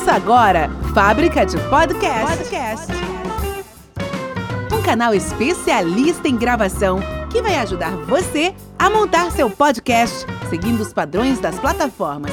Ouça 0.00 0.12
agora 0.12 0.70
Fábrica 0.94 1.44
de 1.44 1.58
Podcast. 1.68 2.38
Podcast. 2.38 2.92
Um 4.72 4.80
canal 4.80 5.12
especialista 5.12 6.26
em 6.26 6.38
gravação 6.38 7.00
que 7.30 7.42
vai 7.42 7.56
ajudar 7.56 7.94
você 8.06 8.54
a 8.78 8.88
montar 8.88 9.30
seu 9.30 9.50
podcast 9.50 10.24
seguindo 10.48 10.80
os 10.80 10.90
padrões 10.94 11.38
das 11.38 11.58
plataformas. 11.58 12.32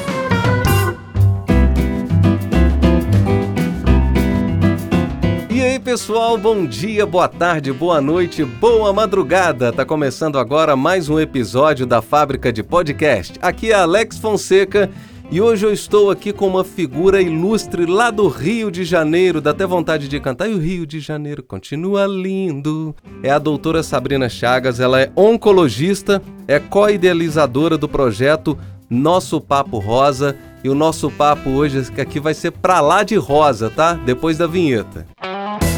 E 5.49 5.61
aí, 5.61 5.77
pessoal, 5.77 6.37
bom 6.37 6.65
dia, 6.65 7.05
boa 7.05 7.27
tarde, 7.27 7.73
boa 7.73 7.99
noite, 7.99 8.45
boa 8.45 8.93
madrugada. 8.93 9.73
Tá 9.73 9.83
começando 9.83 10.39
agora 10.39 10.77
mais 10.77 11.09
um 11.09 11.19
episódio 11.19 11.85
da 11.85 12.01
Fábrica 12.01 12.53
de 12.53 12.63
Podcast. 12.63 13.37
Aqui 13.41 13.73
é 13.73 13.75
Alex 13.75 14.17
Fonseca 14.17 14.89
e 15.29 15.41
hoje 15.41 15.65
eu 15.65 15.73
estou 15.73 16.09
aqui 16.09 16.31
com 16.31 16.47
uma 16.47 16.63
figura 16.63 17.21
ilustre 17.21 17.85
lá 17.85 18.09
do 18.09 18.27
Rio 18.29 18.71
de 18.71 18.85
Janeiro, 18.85 19.41
dá 19.41 19.51
até 19.51 19.65
vontade 19.65 20.07
de 20.07 20.19
cantar. 20.19 20.49
E 20.49 20.53
o 20.53 20.57
Rio 20.57 20.87
de 20.87 21.01
Janeiro 21.01 21.43
continua 21.43 22.05
lindo. 22.05 22.95
É 23.21 23.29
a 23.29 23.37
doutora 23.37 23.83
Sabrina 23.83 24.29
Chagas, 24.29 24.79
ela 24.79 25.01
é 25.01 25.11
oncologista, 25.15 26.21
é 26.47 26.59
co-idealizadora 26.59 27.77
do 27.77 27.89
projeto 27.89 28.57
Nosso 28.89 29.41
Papo 29.41 29.79
Rosa. 29.79 30.37
E 30.63 30.69
o 30.69 30.75
nosso 30.75 31.11
papo 31.11 31.51
hoje 31.51 31.87
aqui 31.97 32.19
vai 32.19 32.33
ser 32.33 32.51
pra 32.51 32.81
lá 32.81 33.03
de 33.03 33.15
rosa, 33.15 33.69
tá? 33.69 33.93
Depois 33.93 34.37
da 34.37 34.47
vinheta. 34.47 35.05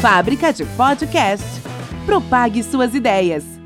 Fábrica 0.00 0.52
de 0.52 0.64
Podcast. 0.64 1.44
Propague 2.06 2.62
suas 2.62 2.94
ideias. 2.94 3.59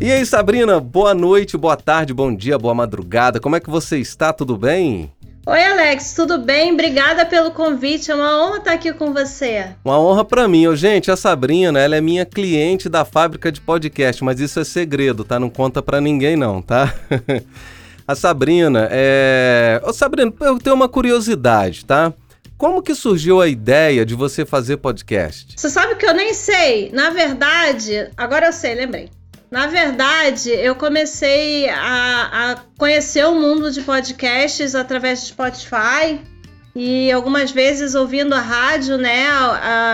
E 0.00 0.12
aí, 0.12 0.24
Sabrina, 0.24 0.78
boa 0.78 1.12
noite, 1.12 1.56
boa 1.56 1.76
tarde, 1.76 2.14
bom 2.14 2.32
dia, 2.32 2.56
boa 2.56 2.72
madrugada. 2.72 3.40
Como 3.40 3.56
é 3.56 3.60
que 3.60 3.68
você 3.68 3.98
está? 3.98 4.32
Tudo 4.32 4.56
bem? 4.56 5.12
Oi, 5.44 5.64
Alex, 5.64 6.14
tudo 6.14 6.38
bem? 6.38 6.72
Obrigada 6.72 7.26
pelo 7.26 7.50
convite. 7.50 8.08
É 8.08 8.14
uma 8.14 8.40
honra 8.40 8.58
estar 8.58 8.72
aqui 8.74 8.92
com 8.92 9.12
você. 9.12 9.70
Uma 9.84 9.98
honra 9.98 10.24
para 10.24 10.46
mim. 10.46 10.68
Ô, 10.68 10.76
gente, 10.76 11.10
a 11.10 11.16
Sabrina, 11.16 11.80
ela 11.80 11.96
é 11.96 12.00
minha 12.00 12.24
cliente 12.24 12.88
da 12.88 13.04
fábrica 13.04 13.50
de 13.50 13.60
podcast, 13.60 14.22
mas 14.22 14.38
isso 14.38 14.60
é 14.60 14.64
segredo, 14.64 15.24
tá? 15.24 15.40
Não 15.40 15.50
conta 15.50 15.82
para 15.82 16.00
ninguém 16.00 16.36
não, 16.36 16.62
tá? 16.62 16.94
a 18.06 18.14
Sabrina 18.14 18.88
é... 18.92 19.82
Ô, 19.84 19.92
Sabrina, 19.92 20.32
eu 20.42 20.60
tenho 20.60 20.76
uma 20.76 20.88
curiosidade, 20.88 21.84
tá? 21.84 22.12
Como 22.56 22.82
que 22.82 22.94
surgiu 22.94 23.40
a 23.40 23.48
ideia 23.48 24.06
de 24.06 24.14
você 24.14 24.46
fazer 24.46 24.76
podcast? 24.76 25.54
Você 25.56 25.68
sabe 25.68 25.96
que 25.96 26.06
eu 26.06 26.14
nem 26.14 26.32
sei. 26.34 26.90
Na 26.92 27.10
verdade, 27.10 28.08
agora 28.16 28.46
eu 28.46 28.52
sei, 28.52 28.76
lembrei. 28.76 29.17
Na 29.50 29.66
verdade, 29.66 30.50
eu 30.50 30.74
comecei 30.74 31.68
a, 31.70 32.52
a 32.52 32.56
conhecer 32.76 33.24
o 33.24 33.34
mundo 33.34 33.70
de 33.70 33.80
podcasts 33.80 34.74
através 34.74 35.20
do 35.20 35.26
Spotify 35.26 36.20
e 36.74 37.10
algumas 37.10 37.50
vezes 37.50 37.94
ouvindo 37.94 38.34
a 38.34 38.40
rádio, 38.40 38.98
né? 38.98 39.26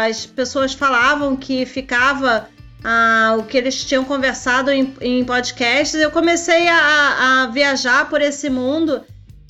As 0.08 0.26
pessoas 0.26 0.74
falavam 0.74 1.36
que 1.36 1.64
ficava 1.64 2.48
ah, 2.82 3.36
o 3.38 3.44
que 3.44 3.56
eles 3.56 3.84
tinham 3.84 4.04
conversado 4.04 4.70
em, 4.70 4.92
em 5.00 5.24
podcasts. 5.24 5.98
Eu 6.00 6.10
comecei 6.10 6.68
a, 6.68 7.44
a, 7.44 7.46
viajar 7.46 8.10
por 8.10 8.20
esse 8.20 8.50
mundo 8.50 9.02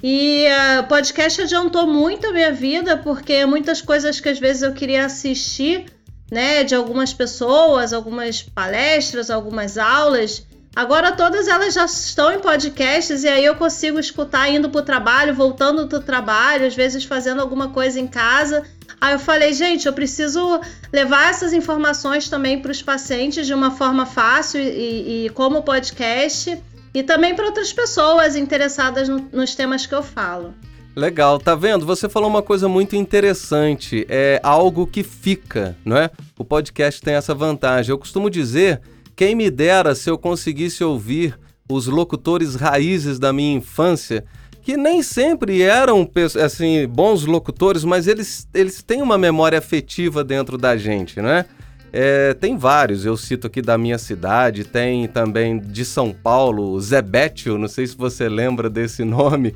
e 0.02 0.46
o 0.78 0.82
uh, 0.82 0.86
podcast 0.86 1.40
adiantou 1.40 1.86
muito 1.86 2.26
a 2.26 2.32
minha 2.32 2.52
vida 2.52 2.98
porque 2.98 3.46
muitas 3.46 3.80
coisas 3.80 4.20
que 4.20 4.28
às 4.28 4.38
vezes 4.38 4.62
eu 4.62 4.74
queria 4.74 5.06
assistir 5.06 5.86
né, 6.34 6.64
de 6.64 6.74
algumas 6.74 7.14
pessoas, 7.14 7.92
algumas 7.92 8.42
palestras, 8.42 9.30
algumas 9.30 9.78
aulas. 9.78 10.44
Agora 10.74 11.12
todas 11.12 11.46
elas 11.46 11.72
já 11.72 11.84
estão 11.84 12.32
em 12.32 12.40
podcasts 12.40 13.22
e 13.22 13.28
aí 13.28 13.44
eu 13.44 13.54
consigo 13.54 14.00
escutar 14.00 14.48
indo 14.48 14.68
para 14.68 14.80
o 14.80 14.84
trabalho, 14.84 15.32
voltando 15.32 15.86
do 15.86 16.00
trabalho, 16.00 16.66
às 16.66 16.74
vezes 16.74 17.04
fazendo 17.04 17.40
alguma 17.40 17.68
coisa 17.68 18.00
em 18.00 18.08
casa. 18.08 18.64
Aí 19.00 19.14
eu 19.14 19.20
falei, 19.20 19.52
gente, 19.52 19.86
eu 19.86 19.92
preciso 19.92 20.60
levar 20.92 21.30
essas 21.30 21.52
informações 21.52 22.28
também 22.28 22.60
para 22.60 22.72
os 22.72 22.82
pacientes 22.82 23.46
de 23.46 23.54
uma 23.54 23.70
forma 23.70 24.04
fácil 24.04 24.60
e, 24.60 25.26
e 25.26 25.30
como 25.30 25.62
podcast 25.62 26.60
e 26.92 27.02
também 27.04 27.36
para 27.36 27.46
outras 27.46 27.72
pessoas 27.72 28.34
interessadas 28.34 29.08
no, 29.08 29.28
nos 29.32 29.54
temas 29.54 29.86
que 29.86 29.94
eu 29.94 30.02
falo. 30.02 30.52
Legal, 30.96 31.40
tá 31.40 31.56
vendo? 31.56 31.84
Você 31.84 32.08
falou 32.08 32.28
uma 32.28 32.42
coisa 32.42 32.68
muito 32.68 32.94
interessante, 32.94 34.06
é 34.08 34.38
algo 34.44 34.86
que 34.86 35.02
fica, 35.02 35.76
não 35.84 35.96
é? 35.96 36.08
O 36.38 36.44
podcast 36.44 37.02
tem 37.02 37.14
essa 37.14 37.34
vantagem. 37.34 37.90
Eu 37.90 37.98
costumo 37.98 38.30
dizer, 38.30 38.80
quem 39.16 39.34
me 39.34 39.50
dera 39.50 39.96
se 39.96 40.08
eu 40.08 40.16
conseguisse 40.16 40.84
ouvir 40.84 41.36
os 41.68 41.88
locutores 41.88 42.54
raízes 42.54 43.18
da 43.18 43.32
minha 43.32 43.56
infância, 43.56 44.24
que 44.62 44.76
nem 44.76 45.02
sempre 45.02 45.62
eram 45.62 46.08
assim 46.42 46.86
bons 46.86 47.24
locutores, 47.24 47.82
mas 47.82 48.06
eles, 48.06 48.46
eles 48.54 48.80
têm 48.80 49.02
uma 49.02 49.18
memória 49.18 49.58
afetiva 49.58 50.22
dentro 50.22 50.56
da 50.56 50.76
gente, 50.76 51.20
né? 51.20 51.44
É, 51.92 52.34
tem 52.34 52.56
vários, 52.56 53.04
eu 53.04 53.16
cito 53.16 53.46
aqui 53.46 53.60
da 53.60 53.76
minha 53.76 53.98
cidade, 53.98 54.64
tem 54.64 55.06
também 55.08 55.58
de 55.58 55.84
São 55.84 56.12
Paulo, 56.12 56.80
Zebetio, 56.80 57.58
não 57.58 57.68
sei 57.68 57.86
se 57.86 57.96
você 57.96 58.28
lembra 58.28 58.70
desse 58.70 59.04
nome 59.04 59.54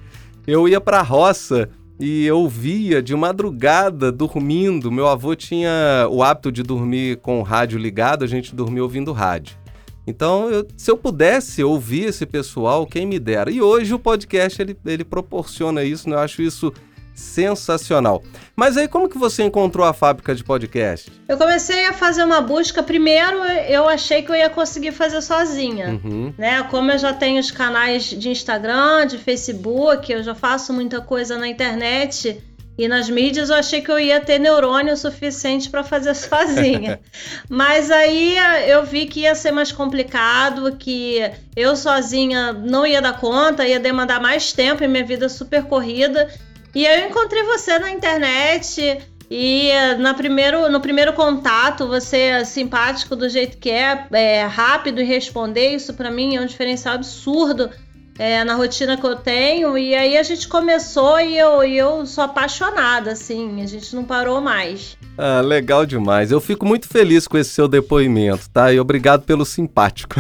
eu 0.49 0.67
ia 0.67 0.81
para 0.81 1.01
a 1.01 1.03
roça 1.03 1.69
e 2.01 2.25
eu 2.25 2.49
via 2.49 3.03
de 3.03 3.15
madrugada 3.15 4.11
dormindo. 4.11 4.91
Meu 4.91 5.07
avô 5.07 5.37
tinha 5.37 6.09
o 6.11 6.23
hábito 6.23 6.51
de 6.51 6.63
dormir 6.63 7.19
com 7.19 7.39
o 7.39 7.43
rádio 7.43 7.79
ligado, 7.79 8.25
a 8.25 8.27
gente 8.27 8.55
dormia 8.55 8.83
ouvindo 8.83 9.13
rádio. 9.13 9.59
Então, 10.07 10.51
eu, 10.51 10.67
se 10.75 10.91
eu 10.91 10.97
pudesse 10.97 11.63
ouvir 11.63 12.05
esse 12.05 12.25
pessoal, 12.25 12.87
quem 12.87 13.05
me 13.05 13.19
dera. 13.19 13.51
E 13.51 13.61
hoje 13.61 13.93
o 13.93 13.99
podcast 13.99 14.63
ele, 14.63 14.75
ele 14.87 15.05
proporciona 15.05 15.85
isso, 15.85 16.09
né? 16.09 16.17
eu 16.17 16.21
acho 16.21 16.41
isso 16.41 16.73
sensacional. 17.19 18.23
Mas 18.55 18.77
aí 18.77 18.87
como 18.87 19.09
que 19.09 19.19
você 19.19 19.43
encontrou 19.43 19.85
a 19.85 19.93
fábrica 19.93 20.35
de 20.35 20.45
podcast? 20.45 21.11
Eu 21.27 21.37
comecei 21.37 21.87
a 21.87 21.93
fazer 21.93 22.25
uma 22.25 22.41
busca. 22.41 22.83
Primeiro, 22.83 23.45
eu 23.69 23.89
achei 23.89 24.23
que 24.23 24.31
eu 24.31 24.37
ia 24.37 24.49
conseguir 24.49 24.93
fazer 24.93 25.21
sozinha, 25.21 26.01
uhum. 26.03 26.33
né? 26.39 26.63
Como 26.65 26.91
eu 26.91 26.99
já 26.99 27.13
tenho 27.13 27.41
os 27.41 27.51
canais 27.51 28.05
de 28.05 28.29
Instagram, 28.29 29.07
de 29.07 29.19
Facebook, 29.19 30.11
eu 30.13 30.23
já 30.23 30.35
faço 30.35 30.73
muita 30.73 31.01
coisa 31.01 31.37
na 31.37 31.49
internet 31.49 32.41
e 32.79 32.87
nas 32.87 33.11
mídias, 33.11 33.51
eu 33.51 33.57
achei 33.57 33.83
que 33.83 33.91
eu 33.91 33.99
ia 33.99 34.21
ter 34.21 34.39
neurônio 34.39 34.97
suficiente 34.97 35.69
para 35.69 35.83
fazer 35.83 36.15
sozinha. 36.15 37.01
Mas 37.51 37.91
aí 37.91 38.37
eu 38.69 38.85
vi 38.85 39.07
que 39.07 39.21
ia 39.21 39.35
ser 39.35 39.51
mais 39.51 39.73
complicado, 39.73 40.77
que 40.77 41.29
eu 41.57 41.75
sozinha 41.75 42.53
não 42.53 42.87
ia 42.87 43.03
dar 43.03 43.19
conta, 43.19 43.67
ia 43.67 43.81
demandar 43.81 44.21
mais 44.21 44.53
tempo 44.53 44.85
e 44.85 44.89
minha 44.89 45.05
vida 45.05 45.29
super 45.29 45.65
corrida. 45.65 46.33
E 46.79 46.87
eu 46.87 47.09
encontrei 47.09 47.43
você 47.43 47.77
na 47.81 47.91
internet 47.91 49.01
e 49.29 49.73
na 49.99 50.15
primeiro, 50.15 50.71
no 50.71 50.81
primeiro 50.81 51.13
contato 51.13 51.89
você 51.89 52.19
é 52.19 52.45
simpático 52.45 53.17
do 53.17 53.29
jeito 53.29 53.59
que 53.59 53.69
é, 53.69 54.07
é 54.13 54.45
rápido 54.45 55.01
e 55.01 55.05
responder. 55.05 55.75
Isso 55.75 55.95
para 55.95 56.09
mim 56.09 56.37
é 56.37 56.41
um 56.41 56.47
diferencial 56.47 56.95
absurdo 56.95 57.69
é, 58.19 58.43
na 58.43 58.55
rotina 58.55 58.97
que 58.97 59.07
eu 59.07 59.17
tenho. 59.17 59.79
E 59.79 59.95
aí 59.95 60.19
a 60.19 60.23
gente 60.23 60.49
começou 60.49 61.21
e 61.21 61.39
eu, 61.39 61.63
e 61.63 61.79
eu 61.79 62.05
sou 62.05 62.25
apaixonada, 62.25 63.13
assim, 63.13 63.63
a 63.63 63.67
gente 63.67 63.95
não 63.95 64.05
parou 64.05 64.41
mais. 64.41 64.99
Ah, 65.17 65.41
legal 65.41 65.87
demais. 65.87 66.33
Eu 66.33 66.41
fico 66.41 66.67
muito 66.67 66.89
feliz 66.89 67.29
com 67.29 67.39
esse 67.39 67.51
seu 67.51 67.69
depoimento, 67.69 68.51
tá? 68.51 68.73
E 68.73 68.81
obrigado 68.81 69.25
pelo 69.25 69.45
simpático. 69.45 70.17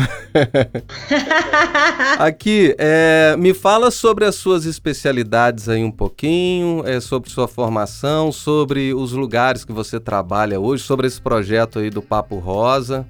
Aqui, 2.18 2.74
é, 2.78 3.34
me 3.36 3.52
fala 3.52 3.90
sobre 3.90 4.24
as 4.24 4.36
suas 4.36 4.64
especialidades 4.64 5.68
aí 5.68 5.82
um 5.82 5.90
pouquinho, 5.90 6.82
é, 6.86 7.00
sobre 7.00 7.30
sua 7.30 7.48
formação, 7.48 8.30
sobre 8.30 8.94
os 8.94 9.12
lugares 9.12 9.64
que 9.64 9.72
você 9.72 9.98
trabalha 9.98 10.60
hoje, 10.60 10.84
sobre 10.84 11.06
esse 11.06 11.20
projeto 11.20 11.78
aí 11.80 11.90
do 11.90 12.02
Papo 12.02 12.36
Rosa. 12.36 13.06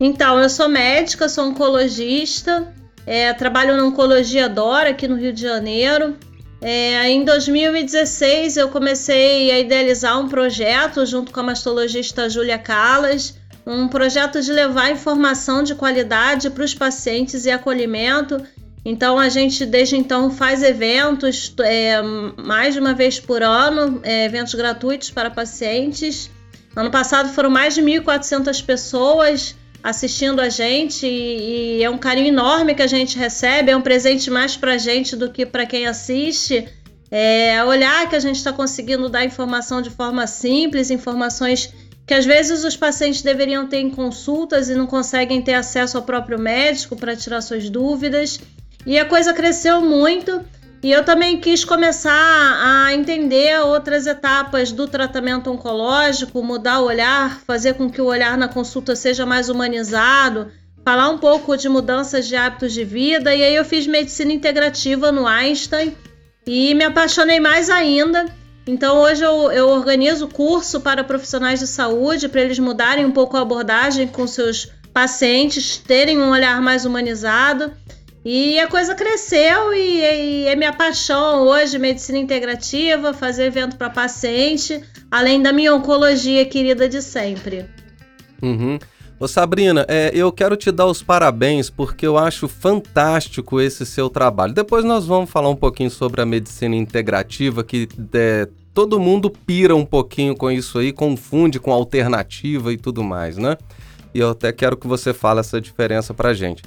Então, 0.00 0.40
eu 0.40 0.50
sou 0.50 0.68
médica, 0.68 1.28
sou 1.28 1.46
oncologista, 1.50 2.72
é, 3.08 3.32
trabalho 3.32 3.74
na 3.74 3.84
Oncologia 3.84 4.50
Dora 4.50 4.90
aqui 4.90 5.08
no 5.08 5.16
Rio 5.16 5.32
de 5.32 5.40
Janeiro. 5.40 6.14
É, 6.60 7.08
em 7.08 7.24
2016 7.24 8.58
eu 8.58 8.68
comecei 8.68 9.50
a 9.50 9.58
idealizar 9.58 10.20
um 10.20 10.28
projeto 10.28 11.06
junto 11.06 11.32
com 11.32 11.40
a 11.40 11.42
mastologista 11.42 12.28
Júlia 12.28 12.58
Calas, 12.58 13.34
um 13.66 13.88
projeto 13.88 14.42
de 14.42 14.52
levar 14.52 14.90
informação 14.90 15.62
de 15.62 15.74
qualidade 15.74 16.50
para 16.50 16.62
os 16.62 16.74
pacientes 16.74 17.46
e 17.46 17.50
acolhimento. 17.50 18.42
Então 18.84 19.18
a 19.18 19.30
gente 19.30 19.64
desde 19.64 19.96
então 19.96 20.30
faz 20.30 20.62
eventos 20.62 21.54
é, 21.60 22.02
mais 22.02 22.74
de 22.74 22.80
uma 22.80 22.92
vez 22.92 23.18
por 23.18 23.42
ano, 23.42 24.00
é, 24.02 24.26
eventos 24.26 24.52
gratuitos 24.54 25.10
para 25.10 25.30
pacientes. 25.30 26.30
Ano 26.76 26.90
passado 26.90 27.30
foram 27.30 27.48
mais 27.48 27.74
de 27.74 27.80
1.400 27.80 28.62
pessoas 28.62 29.56
assistindo 29.82 30.40
a 30.40 30.48
gente 30.48 31.06
e, 31.06 31.78
e, 31.78 31.82
é 31.82 31.90
um 31.90 31.98
carinho 31.98 32.28
enorme 32.28 32.74
que 32.74 32.82
a 32.82 32.86
gente 32.86 33.18
recebe, 33.18 33.70
é 33.70 33.76
um 33.76 33.82
presente 33.82 34.30
mais 34.30 34.56
para 34.56 34.72
a 34.72 34.78
gente 34.78 35.16
do 35.16 35.30
que 35.30 35.46
para 35.46 35.66
quem 35.66 35.86
assiste. 35.86 36.68
É 37.10 37.64
olhar 37.64 38.08
que 38.08 38.16
a 38.16 38.20
gente 38.20 38.36
está 38.36 38.52
conseguindo 38.52 39.08
dar 39.08 39.24
informação 39.24 39.80
de 39.80 39.88
forma 39.88 40.26
simples, 40.26 40.90
informações 40.90 41.72
que 42.06 42.14
às 42.14 42.24
vezes 42.24 42.64
os 42.64 42.76
pacientes 42.76 43.22
deveriam 43.22 43.66
ter 43.66 43.80
em 43.80 43.90
consultas 43.90 44.68
e 44.68 44.74
não 44.74 44.86
conseguem 44.86 45.42
ter 45.42 45.54
acesso 45.54 45.98
ao 45.98 46.02
próprio 46.02 46.38
médico 46.38 46.96
para 46.96 47.14
tirar 47.14 47.42
suas 47.42 47.68
dúvidas. 47.68 48.40
E 48.86 48.98
a 48.98 49.04
coisa 49.04 49.34
cresceu 49.34 49.82
muito. 49.82 50.42
E 50.82 50.92
eu 50.92 51.04
também 51.04 51.40
quis 51.40 51.64
começar 51.64 52.12
a 52.12 52.94
entender 52.94 53.60
outras 53.60 54.06
etapas 54.06 54.70
do 54.70 54.86
tratamento 54.86 55.50
oncológico, 55.50 56.42
mudar 56.42 56.80
o 56.80 56.84
olhar, 56.84 57.40
fazer 57.40 57.74
com 57.74 57.90
que 57.90 58.00
o 58.00 58.06
olhar 58.06 58.38
na 58.38 58.46
consulta 58.46 58.94
seja 58.94 59.26
mais 59.26 59.48
humanizado, 59.48 60.52
falar 60.84 61.08
um 61.08 61.18
pouco 61.18 61.56
de 61.56 61.68
mudanças 61.68 62.28
de 62.28 62.36
hábitos 62.36 62.72
de 62.72 62.84
vida. 62.84 63.34
E 63.34 63.42
aí 63.42 63.56
eu 63.56 63.64
fiz 63.64 63.88
medicina 63.88 64.32
integrativa 64.32 65.10
no 65.10 65.26
Einstein 65.26 65.96
e 66.46 66.72
me 66.74 66.84
apaixonei 66.84 67.40
mais 67.40 67.68
ainda. 67.68 68.26
Então 68.64 68.98
hoje 68.98 69.24
eu, 69.24 69.50
eu 69.50 69.68
organizo 69.70 70.28
curso 70.28 70.80
para 70.80 71.02
profissionais 71.02 71.58
de 71.58 71.66
saúde 71.66 72.28
para 72.28 72.42
eles 72.42 72.58
mudarem 72.58 73.04
um 73.04 73.10
pouco 73.10 73.36
a 73.36 73.40
abordagem 73.40 74.06
com 74.06 74.28
seus 74.28 74.70
pacientes, 74.92 75.78
terem 75.78 76.18
um 76.18 76.30
olhar 76.30 76.60
mais 76.60 76.84
humanizado. 76.84 77.72
E 78.30 78.60
a 78.60 78.68
coisa 78.68 78.94
cresceu 78.94 79.72
e, 79.72 80.00
e 80.00 80.46
é 80.48 80.54
minha 80.54 80.74
paixão 80.74 81.48
hoje, 81.48 81.78
medicina 81.78 82.18
integrativa, 82.18 83.14
fazer 83.14 83.44
evento 83.44 83.78
para 83.78 83.88
paciente, 83.88 84.82
além 85.10 85.42
da 85.42 85.50
minha 85.50 85.74
oncologia 85.74 86.44
querida 86.44 86.86
de 86.86 87.00
sempre. 87.00 87.64
Uhum. 88.42 88.78
Ô 89.18 89.26
Sabrina, 89.26 89.86
é, 89.88 90.10
eu 90.12 90.30
quero 90.30 90.56
te 90.58 90.70
dar 90.70 90.84
os 90.84 91.02
parabéns 91.02 91.70
porque 91.70 92.06
eu 92.06 92.18
acho 92.18 92.48
fantástico 92.48 93.62
esse 93.62 93.86
seu 93.86 94.10
trabalho. 94.10 94.52
Depois 94.52 94.84
nós 94.84 95.06
vamos 95.06 95.30
falar 95.30 95.48
um 95.48 95.56
pouquinho 95.56 95.90
sobre 95.90 96.20
a 96.20 96.26
medicina 96.26 96.76
integrativa, 96.76 97.64
que 97.64 97.88
é, 98.12 98.46
todo 98.74 99.00
mundo 99.00 99.30
pira 99.30 99.74
um 99.74 99.86
pouquinho 99.86 100.36
com 100.36 100.50
isso 100.50 100.78
aí, 100.78 100.92
confunde 100.92 101.58
com 101.58 101.72
alternativa 101.72 102.74
e 102.74 102.76
tudo 102.76 103.02
mais, 103.02 103.38
né? 103.38 103.56
E 104.14 104.18
eu 104.18 104.28
até 104.28 104.52
quero 104.52 104.76
que 104.76 104.86
você 104.86 105.14
fale 105.14 105.40
essa 105.40 105.58
diferença 105.58 106.12
pra 106.12 106.34
gente. 106.34 106.62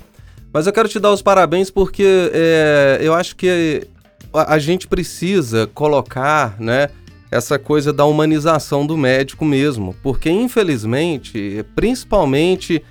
Mas 0.53 0.67
eu 0.67 0.73
quero 0.73 0.89
te 0.89 0.99
dar 0.99 1.11
os 1.11 1.21
parabéns 1.21 1.69
porque 1.69 2.29
é, 2.33 2.99
eu 3.01 3.13
acho 3.13 3.35
que 3.35 3.87
a, 4.33 4.55
a, 4.55 4.59
gente 4.59 4.87
precisa 4.87 5.67
colocar, 5.67 6.59
né, 6.59 6.89
essa 7.31 7.57
coisa 7.57 7.93
da 7.93 8.05
humanização 8.05 8.85
do 8.85 8.97
médico 8.97 9.45
mesmo, 9.45 9.95
porque 10.03 10.29
infelizmente, 10.29 11.65
principalmente 11.73 12.83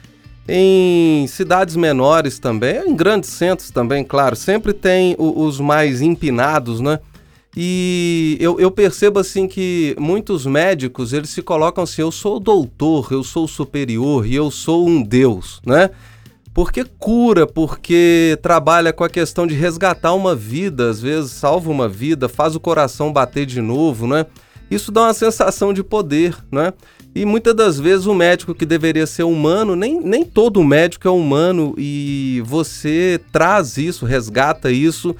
em 0.48 1.26
cidades 1.28 1.76
menores 1.76 2.38
também, 2.38 2.88
em 2.88 2.96
grandes 2.96 3.30
centros 3.30 3.70
também, 3.70 4.02
claro, 4.02 4.34
sempre 4.34 4.72
tem 4.72 5.14
o, 5.18 5.44
os 5.44 5.60
mais 5.60 6.00
empinados, 6.00 6.80
né? 6.80 6.98
E 7.56 8.36
eu, 8.40 8.60
eu, 8.60 8.70
percebo 8.70 9.18
assim 9.18 9.48
que 9.48 9.96
muitos 9.98 10.46
médicos 10.46 11.12
eles 11.12 11.30
se 11.30 11.42
colocam 11.42 11.82
assim: 11.82 12.00
eu 12.00 12.12
sou 12.12 12.38
doutor, 12.38 13.08
eu 13.10 13.24
sou 13.24 13.48
superior 13.48 14.24
e 14.24 14.36
eu 14.36 14.52
sou 14.52 14.88
um 14.88 15.02
Deus, 15.02 15.60
né? 15.66 15.90
Porque 16.52 16.84
cura, 16.84 17.46
porque 17.46 18.38
trabalha 18.42 18.92
com 18.92 19.04
a 19.04 19.08
questão 19.08 19.46
de 19.46 19.54
resgatar 19.54 20.12
uma 20.14 20.34
vida, 20.34 20.90
às 20.90 21.00
vezes 21.00 21.30
salva 21.30 21.70
uma 21.70 21.88
vida, 21.88 22.28
faz 22.28 22.56
o 22.56 22.60
coração 22.60 23.12
bater 23.12 23.46
de 23.46 23.60
novo, 23.60 24.06
né? 24.06 24.26
Isso 24.70 24.92
dá 24.92 25.02
uma 25.02 25.14
sensação 25.14 25.72
de 25.72 25.82
poder, 25.82 26.36
né? 26.50 26.72
E 27.14 27.24
muitas 27.24 27.54
das 27.54 27.78
vezes 27.78 28.06
o 28.06 28.14
médico 28.14 28.54
que 28.54 28.64
deveria 28.64 29.06
ser 29.06 29.24
humano, 29.24 29.74
nem, 29.74 30.00
nem 30.00 30.24
todo 30.24 30.62
médico 30.62 31.08
é 31.08 31.10
humano 31.10 31.74
e 31.76 32.40
você 32.44 33.20
traz 33.32 33.76
isso, 33.76 34.06
resgata 34.06 34.70
isso 34.70 35.14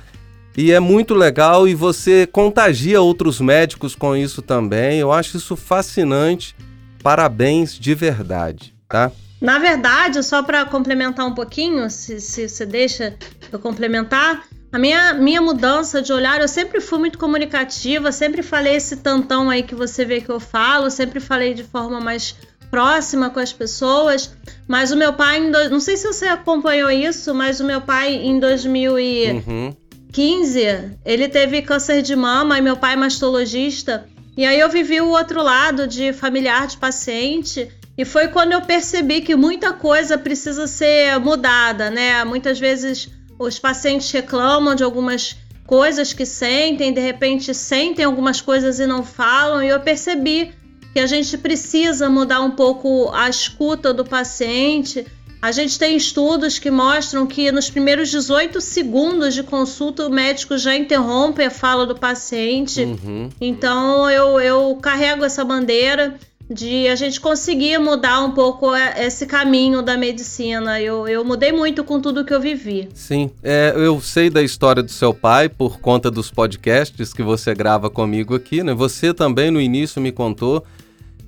e 0.56 0.70
é 0.70 0.78
muito 0.78 1.14
legal 1.14 1.66
e 1.66 1.74
você 1.74 2.28
contagia 2.30 3.00
outros 3.00 3.40
médicos 3.40 3.94
com 3.94 4.16
isso 4.16 4.40
também. 4.40 4.98
Eu 4.98 5.10
acho 5.10 5.36
isso 5.36 5.56
fascinante. 5.56 6.54
Parabéns 7.02 7.78
de 7.78 7.94
verdade, 7.94 8.74
tá? 8.88 9.10
Na 9.40 9.58
verdade, 9.58 10.22
só 10.22 10.42
para 10.42 10.66
complementar 10.66 11.26
um 11.26 11.34
pouquinho, 11.34 11.88
se, 11.88 12.20
se 12.20 12.48
você 12.48 12.66
deixa 12.66 13.16
eu 13.50 13.58
complementar, 13.58 14.44
a 14.72 14.78
minha, 14.78 15.14
minha 15.14 15.40
mudança 15.40 16.00
de 16.00 16.12
olhar, 16.12 16.40
eu 16.40 16.46
sempre 16.46 16.80
fui 16.80 16.98
muito 16.98 17.18
comunicativa, 17.18 18.12
sempre 18.12 18.42
falei 18.42 18.76
esse 18.76 18.98
tantão 18.98 19.50
aí 19.50 19.64
que 19.64 19.74
você 19.74 20.04
vê 20.04 20.20
que 20.20 20.30
eu 20.30 20.38
falo, 20.38 20.90
sempre 20.90 21.18
falei 21.18 21.54
de 21.54 21.64
forma 21.64 22.00
mais 22.00 22.36
próxima 22.70 23.30
com 23.30 23.40
as 23.40 23.52
pessoas. 23.52 24.32
Mas 24.68 24.92
o 24.92 24.96
meu 24.96 25.12
pai, 25.12 25.40
não 25.40 25.80
sei 25.80 25.96
se 25.96 26.06
você 26.06 26.26
acompanhou 26.26 26.90
isso, 26.90 27.34
mas 27.34 27.58
o 27.58 27.64
meu 27.64 27.80
pai 27.80 28.14
em 28.14 28.38
2015, 28.38 30.60
uhum. 30.60 30.96
ele 31.04 31.28
teve 31.28 31.62
câncer 31.62 32.00
de 32.00 32.14
mama 32.14 32.56
e 32.56 32.62
meu 32.62 32.76
pai 32.76 32.92
é 32.92 32.96
mastologista. 32.96 34.06
E 34.36 34.46
aí 34.46 34.60
eu 34.60 34.68
vivi 34.68 35.00
o 35.00 35.08
outro 35.08 35.42
lado 35.42 35.88
de 35.88 36.12
familiar 36.12 36.68
de 36.68 36.76
paciente 36.76 37.68
e 38.00 38.04
foi 38.06 38.28
quando 38.28 38.52
eu 38.52 38.62
percebi 38.62 39.20
que 39.20 39.36
muita 39.36 39.74
coisa 39.74 40.16
precisa 40.16 40.66
ser 40.66 41.20
mudada, 41.20 41.90
né? 41.90 42.24
Muitas 42.24 42.58
vezes 42.58 43.10
os 43.38 43.58
pacientes 43.58 44.10
reclamam 44.10 44.74
de 44.74 44.82
algumas 44.82 45.36
coisas 45.66 46.14
que 46.14 46.24
sentem, 46.24 46.94
de 46.94 47.00
repente 47.00 47.52
sentem 47.52 48.02
algumas 48.02 48.40
coisas 48.40 48.80
e 48.80 48.86
não 48.86 49.04
falam, 49.04 49.62
e 49.62 49.68
eu 49.68 49.80
percebi 49.80 50.50
que 50.94 50.98
a 50.98 51.06
gente 51.06 51.36
precisa 51.36 52.08
mudar 52.08 52.40
um 52.40 52.52
pouco 52.52 53.10
a 53.12 53.28
escuta 53.28 53.92
do 53.92 54.02
paciente. 54.02 55.06
A 55.42 55.52
gente 55.52 55.78
tem 55.78 55.94
estudos 55.94 56.58
que 56.58 56.70
mostram 56.70 57.26
que 57.26 57.52
nos 57.52 57.68
primeiros 57.68 58.10
18 58.10 58.62
segundos 58.62 59.34
de 59.34 59.42
consulta 59.42 60.06
o 60.06 60.10
médico 60.10 60.56
já 60.56 60.74
interrompe 60.74 61.42
a 61.42 61.50
fala 61.50 61.84
do 61.84 61.94
paciente. 61.94 62.82
Uhum. 62.82 63.28
Então 63.38 64.08
eu, 64.08 64.40
eu 64.40 64.74
carrego 64.76 65.22
essa 65.22 65.44
bandeira 65.44 66.18
de 66.50 66.88
a 66.88 66.96
gente 66.96 67.20
conseguir 67.20 67.78
mudar 67.78 68.20
um 68.20 68.32
pouco 68.32 68.74
esse 68.74 69.24
caminho 69.24 69.82
da 69.82 69.96
medicina. 69.96 70.80
Eu, 70.80 71.06
eu 71.06 71.24
mudei 71.24 71.52
muito 71.52 71.84
com 71.84 72.00
tudo 72.00 72.24
que 72.24 72.34
eu 72.34 72.40
vivi. 72.40 72.88
Sim, 72.92 73.30
é, 73.42 73.72
eu 73.76 74.00
sei 74.00 74.28
da 74.28 74.42
história 74.42 74.82
do 74.82 74.90
seu 74.90 75.14
pai 75.14 75.48
por 75.48 75.78
conta 75.78 76.10
dos 76.10 76.28
podcasts 76.30 77.12
que 77.12 77.22
você 77.22 77.54
grava 77.54 77.88
comigo 77.88 78.34
aqui, 78.34 78.64
né? 78.64 78.74
Você 78.74 79.14
também 79.14 79.50
no 79.50 79.60
início 79.60 80.02
me 80.02 80.10
contou. 80.10 80.64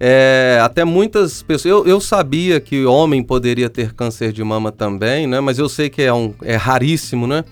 É, 0.00 0.58
até 0.60 0.84
muitas 0.84 1.44
pessoas. 1.44 1.70
Eu, 1.70 1.86
eu 1.86 2.00
sabia 2.00 2.58
que 2.58 2.84
homem 2.84 3.22
poderia 3.22 3.70
ter 3.70 3.92
câncer 3.92 4.32
de 4.32 4.42
mama 4.42 4.72
também, 4.72 5.28
né? 5.28 5.38
Mas 5.38 5.60
eu 5.60 5.68
sei 5.68 5.88
que 5.88 6.02
é, 6.02 6.12
um, 6.12 6.34
é 6.42 6.56
raríssimo, 6.56 7.28
né? 7.28 7.44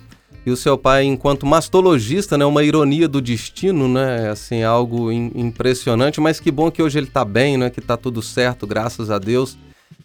E 0.50 0.52
o 0.52 0.56
seu 0.56 0.76
pai, 0.76 1.05
enquanto 1.05 1.47
mastologista, 1.47 2.37
né, 2.37 2.44
uma 2.44 2.64
ironia 2.64 3.06
do 3.06 3.20
destino, 3.20 3.87
né, 3.87 4.31
assim, 4.31 4.64
algo 4.64 5.12
in, 5.12 5.31
impressionante, 5.32 6.20
mas 6.20 6.41
que 6.41 6.50
bom 6.50 6.73
que 6.73 6.82
hoje 6.82 6.99
ele 6.99 7.06
está 7.06 7.25
bem, 7.25 7.56
né, 7.56 7.70
que 7.70 7.79
está 7.79 7.97
tudo 7.97 8.20
certo, 8.20 8.67
graças 8.67 9.12
a 9.12 9.19
Deus. 9.19 9.56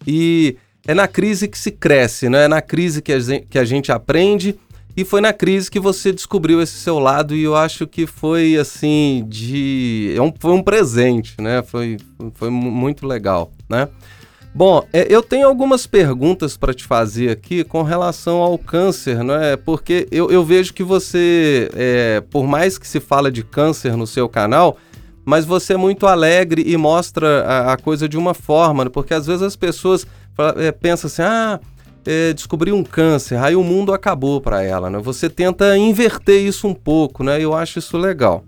E 0.06 0.56
é 0.86 0.94
na 0.94 1.08
crise 1.08 1.48
que 1.48 1.58
se 1.58 1.72
cresce, 1.72 2.28
né, 2.28 2.44
é 2.44 2.48
na 2.48 2.62
crise 2.62 3.02
que 3.02 3.12
a, 3.12 3.18
gente, 3.18 3.46
que 3.50 3.58
a 3.58 3.64
gente 3.64 3.90
aprende, 3.90 4.54
e 4.96 5.04
foi 5.04 5.20
na 5.20 5.32
crise 5.32 5.68
que 5.68 5.80
você 5.80 6.12
descobriu 6.12 6.62
esse 6.62 6.74
seu 6.78 7.00
lado, 7.00 7.34
e 7.34 7.42
eu 7.42 7.56
acho 7.56 7.84
que 7.84 8.06
foi, 8.06 8.56
assim, 8.56 9.26
de... 9.28 10.14
É 10.16 10.22
um, 10.22 10.32
foi 10.38 10.52
um 10.52 10.62
presente, 10.62 11.34
né, 11.40 11.60
foi, 11.60 11.96
foi 12.34 12.50
muito 12.50 13.04
legal, 13.04 13.50
né. 13.68 13.88
Bom, 14.56 14.88
é, 14.90 15.06
eu 15.10 15.22
tenho 15.22 15.46
algumas 15.46 15.86
perguntas 15.86 16.56
para 16.56 16.72
te 16.72 16.82
fazer 16.82 17.28
aqui 17.28 17.62
com 17.62 17.82
relação 17.82 18.38
ao 18.38 18.56
câncer, 18.56 19.22
não 19.22 19.34
é? 19.34 19.54
Porque 19.54 20.08
eu, 20.10 20.30
eu 20.30 20.42
vejo 20.42 20.72
que 20.72 20.82
você, 20.82 21.70
é, 21.74 22.22
por 22.30 22.46
mais 22.46 22.78
que 22.78 22.88
se 22.88 22.98
fala 22.98 23.30
de 23.30 23.44
câncer 23.44 23.98
no 23.98 24.06
seu 24.06 24.26
canal, 24.30 24.78
mas 25.26 25.44
você 25.44 25.74
é 25.74 25.76
muito 25.76 26.06
alegre 26.06 26.64
e 26.66 26.74
mostra 26.78 27.44
a, 27.44 27.74
a 27.74 27.76
coisa 27.76 28.08
de 28.08 28.16
uma 28.16 28.32
forma, 28.32 28.84
né? 28.84 28.90
porque 28.90 29.12
às 29.12 29.26
vezes 29.26 29.42
as 29.42 29.56
pessoas 29.56 30.06
é, 30.56 30.72
pensam 30.72 31.08
assim, 31.08 31.20
ah, 31.20 31.60
é, 32.06 32.32
descobriu 32.32 32.76
um 32.76 32.82
câncer, 32.82 33.36
aí 33.36 33.54
o 33.54 33.62
mundo 33.62 33.92
acabou 33.92 34.40
para 34.40 34.62
ela, 34.62 34.88
né? 34.88 34.98
Você 35.00 35.28
tenta 35.28 35.76
inverter 35.76 36.40
isso 36.40 36.66
um 36.66 36.74
pouco, 36.74 37.22
né? 37.22 37.38
Eu 37.38 37.52
acho 37.52 37.78
isso 37.78 37.98
legal. 37.98 38.42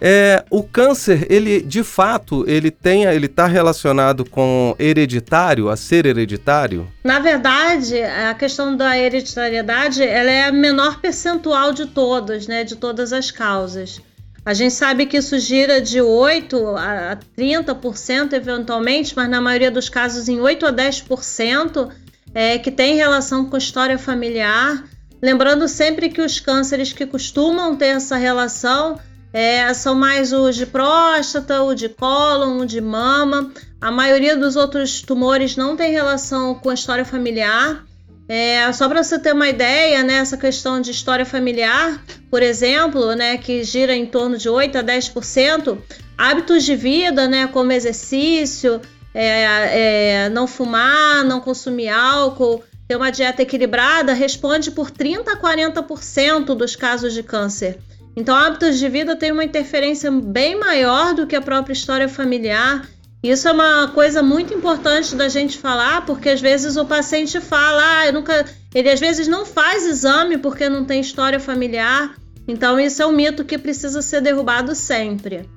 É, 0.00 0.44
o 0.50 0.62
câncer, 0.62 1.26
ele 1.28 1.60
de 1.60 1.82
fato, 1.82 2.44
ele 2.48 2.70
tem, 2.70 3.04
ele 3.04 3.26
está 3.26 3.46
relacionado 3.46 4.24
com 4.24 4.74
hereditário, 4.78 5.68
a 5.68 5.76
ser 5.76 6.06
hereditário? 6.06 6.88
Na 7.02 7.18
verdade, 7.18 8.00
a 8.00 8.34
questão 8.34 8.76
da 8.76 8.96
hereditariedade, 8.96 10.02
ela 10.02 10.30
é 10.30 10.44
a 10.44 10.52
menor 10.52 11.00
percentual 11.00 11.72
de 11.72 11.86
todas, 11.86 12.46
né, 12.46 12.64
de 12.64 12.76
todas 12.76 13.12
as 13.12 13.30
causas. 13.30 14.00
A 14.44 14.54
gente 14.54 14.72
sabe 14.72 15.04
que 15.04 15.18
isso 15.18 15.38
gira 15.38 15.80
de 15.80 16.00
8 16.00 16.56
a 16.76 17.18
30% 17.36 18.32
eventualmente, 18.32 19.14
mas 19.14 19.28
na 19.28 19.40
maioria 19.40 19.70
dos 19.70 19.88
casos 19.88 20.28
em 20.28 20.40
8 20.40 20.64
a 20.64 20.72
10% 20.72 21.90
é 22.34 22.58
que 22.58 22.70
tem 22.70 22.96
relação 22.96 23.44
com 23.44 23.56
história 23.56 23.98
familiar. 23.98 24.84
Lembrando 25.20 25.66
sempre 25.68 26.08
que 26.08 26.22
os 26.22 26.40
cânceres 26.40 26.92
que 26.92 27.04
costumam 27.04 27.76
ter 27.76 27.88
essa 27.88 28.16
relação 28.16 28.98
é, 29.32 29.72
são 29.74 29.94
mais 29.94 30.32
os 30.32 30.56
de 30.56 30.66
próstata, 30.66 31.62
o 31.62 31.74
de 31.74 31.88
cólon, 31.88 32.58
o 32.60 32.66
de 32.66 32.80
mama. 32.80 33.52
A 33.80 33.90
maioria 33.90 34.36
dos 34.36 34.56
outros 34.56 35.02
tumores 35.02 35.56
não 35.56 35.76
tem 35.76 35.92
relação 35.92 36.54
com 36.54 36.70
a 36.70 36.74
história 36.74 37.04
familiar. 37.04 37.84
É, 38.28 38.70
só 38.72 38.88
para 38.88 39.02
você 39.02 39.18
ter 39.18 39.32
uma 39.32 39.48
ideia, 39.48 40.02
né, 40.02 40.16
essa 40.16 40.36
questão 40.36 40.80
de 40.80 40.90
história 40.90 41.24
familiar, 41.24 42.02
por 42.30 42.42
exemplo, 42.42 43.14
né, 43.14 43.38
que 43.38 43.64
gira 43.64 43.94
em 43.94 44.04
torno 44.04 44.36
de 44.36 44.50
8 44.50 44.76
a 44.76 44.82
10%, 44.82 45.78
hábitos 46.16 46.62
de 46.64 46.76
vida, 46.76 47.26
né, 47.26 47.46
como 47.46 47.72
exercício, 47.72 48.82
é, 49.14 50.24
é, 50.24 50.28
não 50.28 50.46
fumar, 50.46 51.24
não 51.24 51.40
consumir 51.40 51.88
álcool, 51.88 52.62
ter 52.86 52.96
uma 52.96 53.10
dieta 53.10 53.42
equilibrada, 53.42 54.12
responde 54.12 54.70
por 54.70 54.90
30 54.90 55.32
a 55.32 55.36
40% 55.36 56.54
dos 56.54 56.76
casos 56.76 57.14
de 57.14 57.22
câncer. 57.22 57.78
Então, 58.18 58.34
hábitos 58.34 58.80
de 58.80 58.88
vida 58.88 59.14
têm 59.14 59.30
uma 59.30 59.44
interferência 59.44 60.10
bem 60.10 60.58
maior 60.58 61.14
do 61.14 61.24
que 61.24 61.36
a 61.36 61.40
própria 61.40 61.72
história 61.72 62.08
familiar. 62.08 62.84
Isso 63.22 63.46
é 63.46 63.52
uma 63.52 63.92
coisa 63.94 64.24
muito 64.24 64.52
importante 64.52 65.14
da 65.14 65.28
gente 65.28 65.56
falar, 65.56 66.04
porque 66.04 66.28
às 66.28 66.40
vezes 66.40 66.76
o 66.76 66.84
paciente 66.84 67.40
fala, 67.40 67.80
ah, 67.80 68.06
eu 68.06 68.12
nunca. 68.12 68.44
Ele 68.74 68.90
às 68.90 68.98
vezes 68.98 69.28
não 69.28 69.46
faz 69.46 69.86
exame 69.86 70.36
porque 70.36 70.68
não 70.68 70.84
tem 70.84 71.00
história 71.00 71.38
familiar. 71.38 72.16
Então, 72.48 72.80
isso 72.80 73.00
é 73.00 73.06
um 73.06 73.12
mito 73.12 73.44
que 73.44 73.56
precisa 73.56 74.02
ser 74.02 74.20
derrubado 74.20 74.74
sempre. 74.74 75.48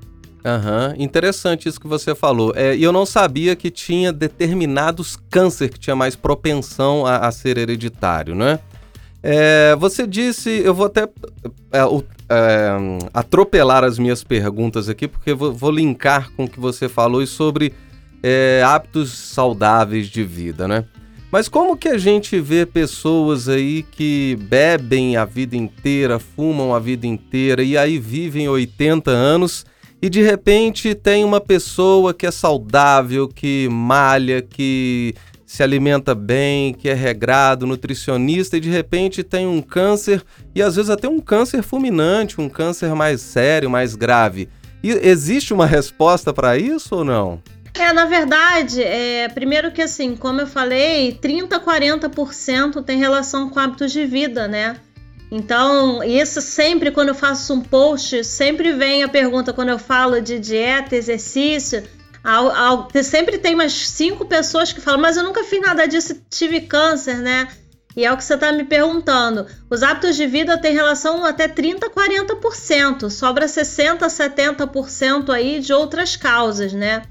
Aham, 0.45 0.89
uhum. 0.89 1.03
interessante 1.03 1.67
isso 1.67 1.79
que 1.79 1.87
você 1.87 2.13
falou. 2.13 2.53
É, 2.55 2.75
e 2.75 2.83
eu 2.83 2.91
não 2.91 3.07
sabia 3.07 3.55
que 3.55 3.71
tinha 3.71 4.13
determinados 4.13 5.17
câncer 5.31 5.69
que 5.69 5.79
tinha 5.79 5.95
mais 5.95 6.15
propensão 6.15 7.07
a, 7.07 7.27
a 7.27 7.31
ser 7.31 7.57
hereditário, 7.57 8.35
né? 8.35 8.59
É, 9.23 9.75
você 9.75 10.07
disse, 10.07 10.49
eu 10.49 10.73
vou 10.73 10.87
até 10.87 11.03
é, 11.03 11.79
é, 12.29 12.77
atropelar 13.13 13.83
as 13.83 13.99
minhas 13.99 14.23
perguntas 14.23 14.89
aqui, 14.89 15.07
porque 15.07 15.33
vou, 15.33 15.53
vou 15.53 15.71
linkar 15.71 16.31
com 16.31 16.45
o 16.45 16.49
que 16.49 16.59
você 16.59 16.89
falou 16.89 17.25
sobre 17.27 17.73
é, 18.23 18.63
hábitos 18.65 19.11
saudáveis 19.11 20.07
de 20.07 20.23
vida, 20.23 20.67
né? 20.67 20.85
Mas 21.31 21.47
como 21.47 21.77
que 21.77 21.87
a 21.87 21.97
gente 21.97 22.39
vê 22.41 22.65
pessoas 22.65 23.47
aí 23.47 23.83
que 23.83 24.37
bebem 24.41 25.15
a 25.15 25.23
vida 25.23 25.55
inteira, 25.55 26.19
fumam 26.19 26.75
a 26.75 26.79
vida 26.79 27.07
inteira 27.07 27.63
e 27.63 27.77
aí 27.77 27.97
vivem 27.97 28.49
80 28.49 29.09
anos 29.11 29.65
e 30.01 30.09
de 30.09 30.21
repente 30.21 30.93
tem 30.93 31.23
uma 31.23 31.39
pessoa 31.39 32.13
que 32.13 32.25
é 32.25 32.31
saudável, 32.31 33.29
que 33.29 33.69
malha, 33.71 34.41
que 34.41 35.13
se 35.51 35.61
alimenta 35.61 36.15
bem, 36.15 36.73
que 36.73 36.87
é 36.87 36.93
regrado, 36.93 37.67
nutricionista 37.67 38.55
e 38.55 38.61
de 38.61 38.69
repente 38.69 39.21
tem 39.21 39.45
um 39.45 39.61
câncer 39.61 40.23
e 40.55 40.61
às 40.61 40.77
vezes 40.77 40.89
até 40.89 41.09
um 41.09 41.19
câncer 41.19 41.61
fulminante, 41.61 42.39
um 42.39 42.47
câncer 42.47 42.95
mais 42.95 43.19
sério, 43.19 43.69
mais 43.69 43.93
grave. 43.93 44.47
E 44.81 44.91
existe 44.91 45.53
uma 45.53 45.65
resposta 45.65 46.33
para 46.33 46.57
isso 46.57 46.95
ou 46.95 47.03
não? 47.03 47.43
É, 47.77 47.91
na 47.91 48.05
verdade, 48.05 48.81
é, 48.81 49.27
primeiro 49.27 49.71
que 49.71 49.81
assim, 49.81 50.15
como 50.15 50.39
eu 50.39 50.47
falei, 50.47 51.17
30 51.21 51.57
a 51.57 51.59
40% 51.59 52.81
tem 52.85 52.97
relação 52.97 53.49
com 53.49 53.59
hábitos 53.59 53.91
de 53.91 54.05
vida, 54.05 54.47
né? 54.47 54.77
Então, 55.29 56.01
isso 56.01 56.39
sempre 56.39 56.91
quando 56.91 57.09
eu 57.09 57.15
faço 57.15 57.53
um 57.53 57.59
post, 57.59 58.23
sempre 58.23 58.71
vem 58.71 59.03
a 59.03 59.09
pergunta 59.09 59.51
quando 59.51 59.67
eu 59.67 59.79
falo 59.79 60.21
de 60.21 60.39
dieta, 60.39 60.95
exercício. 60.95 61.83
Ao, 62.23 62.51
ao, 62.51 62.89
sempre 63.03 63.37
tem 63.37 63.55
umas 63.55 63.73
cinco 63.73 64.25
pessoas 64.25 64.71
que 64.71 64.79
falam, 64.79 65.01
mas 65.01 65.17
eu 65.17 65.23
nunca 65.23 65.43
fiz 65.43 65.59
nada 65.59 65.87
disso, 65.87 66.21
tive 66.29 66.61
câncer, 66.61 67.17
né? 67.17 67.47
E 67.95 68.05
é 68.05 68.11
o 68.11 68.15
que 68.15 68.23
você 68.23 68.35
está 68.35 68.51
me 68.51 68.63
perguntando. 68.63 69.45
Os 69.69 69.83
hábitos 69.83 70.15
de 70.15 70.25
vida 70.25 70.57
têm 70.57 70.73
relação 70.73 71.25
até 71.25 71.47
30, 71.47 71.89
40%, 71.89 73.09
sobra 73.09 73.47
60, 73.47 74.07
70% 74.07 75.29
aí 75.29 75.59
de 75.59 75.73
outras 75.73 76.15
causas, 76.15 76.73
né? 76.73 77.01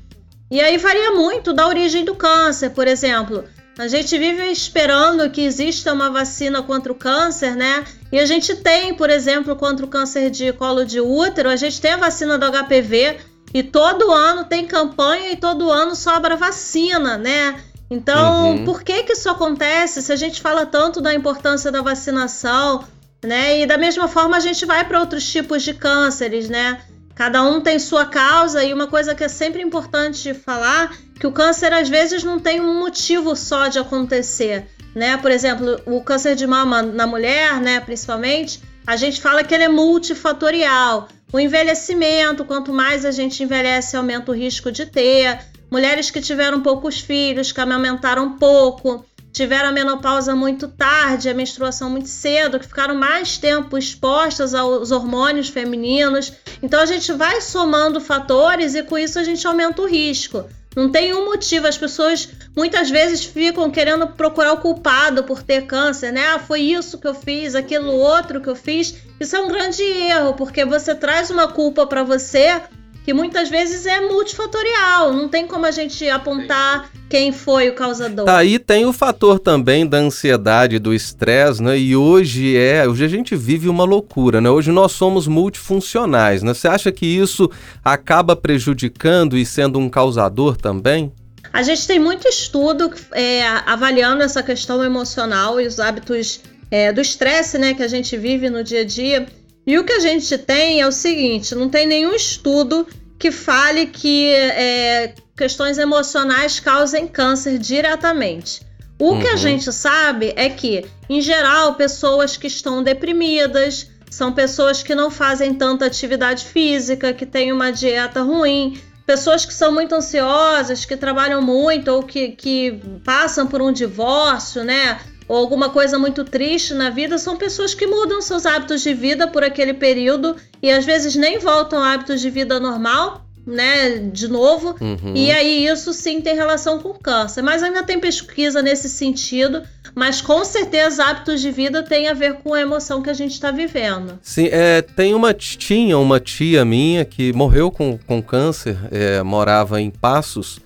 E 0.51 0.61
aí 0.61 0.79
varia 0.79 1.13
muito 1.13 1.53
da 1.53 1.67
origem 1.69 2.05
do 2.05 2.15
câncer, 2.15 2.71
por 2.71 2.89
exemplo. 2.89 3.45
A 3.79 3.89
gente 3.89 4.19
vive 4.19 4.43
esperando 4.51 5.31
que 5.31 5.43
exista 5.43 5.93
uma 5.93 6.11
vacina 6.11 6.63
contra 6.63 6.93
o 6.93 6.95
câncer, 6.95 7.55
né? 7.55 7.85
E 8.11 8.19
a 8.19 8.27
gente 8.27 8.57
tem, 8.57 8.95
por 8.95 9.09
exemplo, 9.09 9.55
contra 9.57 9.87
o 9.87 9.89
câncer 9.89 10.29
de 10.29 10.53
colo 10.53 10.85
de 10.85 11.01
útero, 11.01 11.49
a 11.49 11.57
gente 11.57 11.81
tem 11.81 11.93
a 11.93 11.97
vacina 11.97 12.37
do 12.37 12.47
HPV 12.47 13.19
e 13.53 13.63
todo 13.63 14.13
ano 14.13 14.45
tem 14.45 14.67
campanha 14.67 15.33
e 15.33 15.37
todo 15.37 15.71
ano 15.71 15.95
sobra 15.95 16.37
vacina, 16.37 17.19
né? 17.19 17.61
Então, 17.91 18.53
uhum. 18.53 18.65
por 18.65 18.83
que 18.83 19.03
que 19.03 19.13
isso 19.13 19.29
acontece? 19.29 20.01
Se 20.01 20.13
a 20.13 20.17
gente 20.17 20.41
fala 20.41 20.65
tanto 20.65 21.01
da 21.01 21.13
importância 21.13 21.73
da 21.73 21.83
vacinação, 21.83 22.85
né? 23.25 23.61
E 23.61 23.67
da 23.67 23.77
mesma 23.77 24.07
forma 24.07 24.37
a 24.37 24.41
gente 24.41 24.65
vai 24.65 24.85
para 24.85 25.01
outros 25.01 25.29
tipos 25.29 25.63
de 25.63 25.75
cânceres, 25.75 26.49
né? 26.49 26.81
Cada 27.15 27.43
um 27.43 27.61
tem 27.61 27.79
sua 27.79 28.07
causa 28.07 28.65
e 28.65 28.73
uma 28.73 28.87
coisa 28.87 29.15
que 29.15 29.25
é 29.25 29.29
sempre 29.29 29.61
importante 29.61 30.33
falar 30.33 30.97
que 31.19 31.27
o 31.27 31.33
câncer 31.33 31.73
às 31.73 31.89
vezes 31.89 32.25
não 32.25 32.39
tem 32.39 32.61
um 32.61 32.79
motivo 32.81 33.37
só 33.37 33.69
de 33.69 33.79
acontecer, 33.79 34.67
né? 34.95 35.17
Por 35.19 35.31
exemplo, 35.31 35.79
o 35.85 36.01
câncer 36.01 36.35
de 36.35 36.47
mama 36.47 36.81
na 36.81 37.07
mulher, 37.07 37.61
né, 37.61 37.79
principalmente, 37.81 38.63
a 38.87 38.97
gente 38.97 39.21
fala 39.21 39.45
que 39.45 39.55
ele 39.55 39.65
é 39.65 39.69
multifatorial. 39.69 41.09
O 41.33 41.39
envelhecimento, 41.39 42.45
quanto 42.45 42.73
mais 42.73 43.05
a 43.05 43.13
gente 43.13 43.43
envelhece, 43.43 43.97
aumenta 43.97 44.33
o 44.33 44.35
risco 44.35 44.73
de 44.73 44.87
ter. 44.87 45.39
Mulheres 45.71 46.11
que 46.11 46.21
tiveram 46.21 46.61
poucos 46.61 47.01
filhos, 47.01 47.53
que 47.53 47.61
amamentaram 47.61 48.37
pouco, 48.37 49.05
tiveram 49.33 49.69
a 49.69 49.73
menopausa 49.73 50.35
muito 50.35 50.67
tarde, 50.67 51.29
a 51.29 51.35
menstruação 51.35 51.89
muito 51.89 52.09
cedo, 52.09 52.59
que 52.59 52.67
ficaram 52.67 52.97
mais 52.97 53.39
tempo 53.39 53.79
expostas 53.79 54.55
aos 54.55 54.91
hormônios 54.91 55.49
femininos. 55.49 56.33
Então 56.61 56.81
a 56.81 56.87
gente 56.87 57.13
vai 57.13 57.41
somando 57.41 58.01
fatores 58.01 58.75
e 58.75 58.83
com 58.83 58.99
isso 58.99 59.19
a 59.19 59.25
gente 59.25 59.47
aumenta 59.47 59.83
o 59.83 59.87
risco. 59.87 60.45
Não 60.77 60.89
tem 60.91 61.15
um 61.15 61.25
motivo. 61.25 61.67
As 61.67 61.77
pessoas 61.77 62.29
muitas 62.57 62.91
vezes 62.91 63.25
ficam 63.25 63.71
querendo 63.71 64.07
procurar 64.09 64.53
o 64.53 64.61
culpado 64.61 65.25
por 65.25 65.43
ter 65.43 65.67
câncer, 65.67 66.13
né? 66.13 66.27
Ah, 66.29 66.39
foi 66.39 66.61
isso 66.61 66.99
que 66.99 67.07
eu 67.07 67.15
fiz, 67.15 67.55
aquilo 67.55 67.93
outro 67.93 68.41
que 68.41 68.49
eu 68.49 68.57
fiz. 68.57 68.95
Isso 69.19 69.37
é 69.37 69.41
um 69.41 69.49
grande 69.49 69.83
erro, 69.83 70.35
porque 70.35 70.65
você 70.65 70.95
traz 70.95 71.31
uma 71.31 71.49
culpa 71.49 71.87
para 71.87 72.03
você 72.03 72.61
que 73.05 73.15
muitas 73.15 73.49
vezes 73.49 73.87
é 73.87 74.01
multifatorial. 74.01 75.13
Não 75.13 75.29
tem 75.29 75.47
como 75.47 75.67
a 75.67 75.71
gente 75.71 76.09
apontar 76.09 76.91
quem 77.09 77.33
foi 77.33 77.69
o 77.69 77.75
causador. 77.75 78.25
Tá, 78.25 78.39
aí 78.39 78.59
tem 78.59 78.87
o 78.87 78.93
fator 78.93 79.39
também 79.39 79.87
da 79.87 79.99
ansiedade, 79.99 80.79
do 80.79 80.95
estresse, 80.95 81.63
né? 81.63 81.79
E 81.79 81.97
hoje 81.97 82.57
é, 82.57 82.87
hoje 82.87 83.05
a 83.05 83.09
gente 83.09 83.35
vive 83.35 83.69
uma 83.69 83.85
loucura, 83.85 84.41
né? 84.41 84.49
Hoje 84.49 84.71
nós 84.71 84.93
somos 84.93 85.27
multifuncionais, 85.27 86.43
né? 86.43 86.55
Você 86.55 86.69
acha 86.69 86.93
que 86.93 87.07
isso 87.07 87.51
acaba 87.85 88.37
prejudicando 88.37 89.37
e 89.37 89.45
sendo 89.45 89.79
um 89.79 89.89
causador 89.89 90.57
também? 90.57 91.13
A 91.53 91.63
gente 91.63 91.87
tem 91.87 91.99
muito 91.99 92.29
estudo 92.29 92.93
é, 93.13 93.45
avaliando 93.67 94.23
essa 94.23 94.43
questão 94.43 94.85
emocional 94.85 95.61
e 95.61 95.67
os 95.67 95.81
hábitos 95.81 96.41
é, 96.71 96.93
do 96.93 97.01
estresse, 97.01 97.59
né, 97.59 97.75
que 97.75 97.83
a 97.83 97.89
gente 97.89 98.17
vive 98.17 98.49
no 98.49 98.63
dia 98.63 98.83
a 98.83 98.85
dia. 98.85 99.27
E 99.67 99.79
o 99.79 99.85
que 99.85 99.93
a 99.93 100.01
gente 100.01 100.37
tem 100.39 100.81
é 100.81 100.87
o 100.87 100.93
seguinte: 100.93 101.55
não 101.55 101.69
tem 101.69 101.87
nenhum 101.87 102.15
estudo 102.15 102.87
que 103.19 103.31
fale 103.31 103.87
que 103.87 104.33
é, 104.33 105.15
questões 105.37 105.79
emocionais 105.79 106.59
causem 106.59 107.07
câncer 107.07 107.59
diretamente. 107.59 108.63
O 108.99 109.13
uhum. 109.13 109.21
que 109.21 109.29
a 109.29 109.33
uhum. 109.33 109.37
gente 109.37 109.73
sabe 109.73 110.33
é 110.37 110.49
que, 110.49 110.85
em 111.09 111.21
geral, 111.21 111.75
pessoas 111.75 112.37
que 112.37 112.47
estão 112.47 112.83
deprimidas 112.83 113.91
são 114.11 114.33
pessoas 114.33 114.83
que 114.83 114.95
não 114.95 115.11
fazem 115.11 115.55
tanta 115.55 115.87
atividade 115.87 116.45
física, 116.45 117.13
que 117.13 117.25
têm 117.25 117.53
uma 117.53 117.71
dieta 117.71 118.23
ruim, 118.23 118.79
pessoas 119.07 119.45
que 119.45 119.55
são 119.55 119.73
muito 119.73 119.95
ansiosas, 119.95 120.85
que 120.85 120.97
trabalham 120.97 121.41
muito 121.41 121.89
ou 121.89 122.03
que, 122.03 122.29
que 122.29 122.81
passam 123.05 123.47
por 123.47 123.63
um 123.63 123.73
divórcio, 123.73 124.65
né? 124.65 125.01
Ou 125.31 125.37
alguma 125.37 125.71
coisa 125.71 125.97
muito 125.97 126.25
triste 126.25 126.75
na 126.75 126.91
vida, 126.91 127.17
são 127.17 127.37
pessoas 127.37 127.73
que 127.73 127.87
mudam 127.87 128.21
seus 128.21 128.45
hábitos 128.45 128.83
de 128.83 128.93
vida 128.93 129.29
por 129.29 129.45
aquele 129.45 129.73
período 129.73 130.35
e 130.61 130.69
às 130.73 130.85
vezes 130.85 131.15
nem 131.15 131.39
voltam 131.39 131.81
a 131.81 131.93
hábitos 131.93 132.21
de 132.21 132.29
vida 132.29 132.59
normal, 132.59 133.25
né, 133.47 133.99
de 134.13 134.27
novo. 134.27 134.75
Uhum. 134.81 135.13
E 135.15 135.31
aí 135.31 135.69
isso 135.69 135.93
sim 135.93 136.21
tem 136.21 136.35
relação 136.35 136.81
com 136.81 136.95
câncer. 136.95 137.43
Mas 137.43 137.63
ainda 137.63 137.85
tem 137.85 138.01
pesquisa 138.01 138.61
nesse 138.61 138.89
sentido, 138.89 139.63
mas 139.95 140.21
com 140.21 140.45
certeza 140.45 141.05
hábitos 141.05 141.41
de 141.41 141.53
vida 141.53 141.85
tem 141.85 142.09
a 142.09 142.13
ver 142.13 142.39
com 142.43 142.53
a 142.53 142.61
emoção 142.61 143.01
que 143.01 143.09
a 143.09 143.15
gente 143.15 143.35
está 143.35 143.53
vivendo. 143.53 144.19
Sim, 144.21 144.49
é, 144.51 144.83
tem 144.83 145.15
uma 145.15 145.33
tinha 145.33 145.97
uma 145.97 146.19
tia 146.19 146.65
minha 146.65 147.05
que 147.05 147.33
morreu 147.33 147.71
com, 147.71 147.97
com 148.05 148.21
câncer, 148.21 148.77
é, 148.91 149.23
morava 149.23 149.81
em 149.81 149.91
Passos 149.91 150.59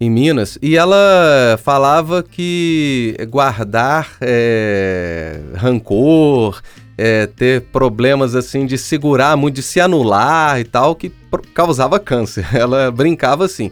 em 0.00 0.08
Minas, 0.08 0.58
e 0.62 0.76
ela 0.76 1.58
falava 1.62 2.22
que 2.22 3.16
guardar 3.28 4.16
é, 4.20 5.40
rancor, 5.54 6.60
é, 6.96 7.26
ter 7.26 7.62
problemas 7.62 8.34
assim 8.34 8.66
de 8.66 8.78
segurar 8.78 9.36
muito, 9.36 9.56
de 9.56 9.62
se 9.62 9.80
anular 9.80 10.60
e 10.60 10.64
tal, 10.64 10.94
que 10.94 11.12
causava 11.52 11.98
câncer. 11.98 12.46
Ela 12.54 12.90
brincava 12.90 13.44
assim. 13.44 13.70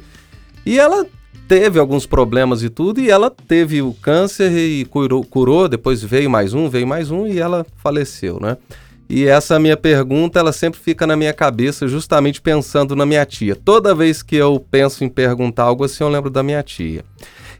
E 0.64 0.78
ela 0.80 1.06
teve 1.46 1.78
alguns 1.78 2.06
problemas 2.06 2.62
e 2.64 2.68
tudo, 2.68 3.00
e 3.00 3.08
ela 3.08 3.30
teve 3.30 3.80
o 3.80 3.92
câncer 3.94 4.50
e 4.50 4.84
curou, 4.84 5.24
curou, 5.24 5.68
depois 5.68 6.02
veio 6.02 6.28
mais 6.28 6.54
um, 6.54 6.68
veio 6.68 6.88
mais 6.88 7.12
um, 7.12 7.24
e 7.24 7.38
ela 7.38 7.64
faleceu, 7.76 8.40
né? 8.40 8.56
E 9.08 9.26
essa 9.26 9.58
minha 9.58 9.76
pergunta, 9.76 10.38
ela 10.38 10.52
sempre 10.52 10.80
fica 10.80 11.06
na 11.06 11.16
minha 11.16 11.32
cabeça, 11.32 11.86
justamente 11.86 12.40
pensando 12.40 12.96
na 12.96 13.06
minha 13.06 13.24
tia. 13.24 13.54
Toda 13.54 13.94
vez 13.94 14.22
que 14.22 14.36
eu 14.36 14.58
penso 14.70 15.04
em 15.04 15.08
perguntar 15.08 15.64
algo 15.64 15.84
assim, 15.84 16.02
eu 16.02 16.08
lembro 16.08 16.30
da 16.30 16.42
minha 16.42 16.62
tia. 16.62 17.04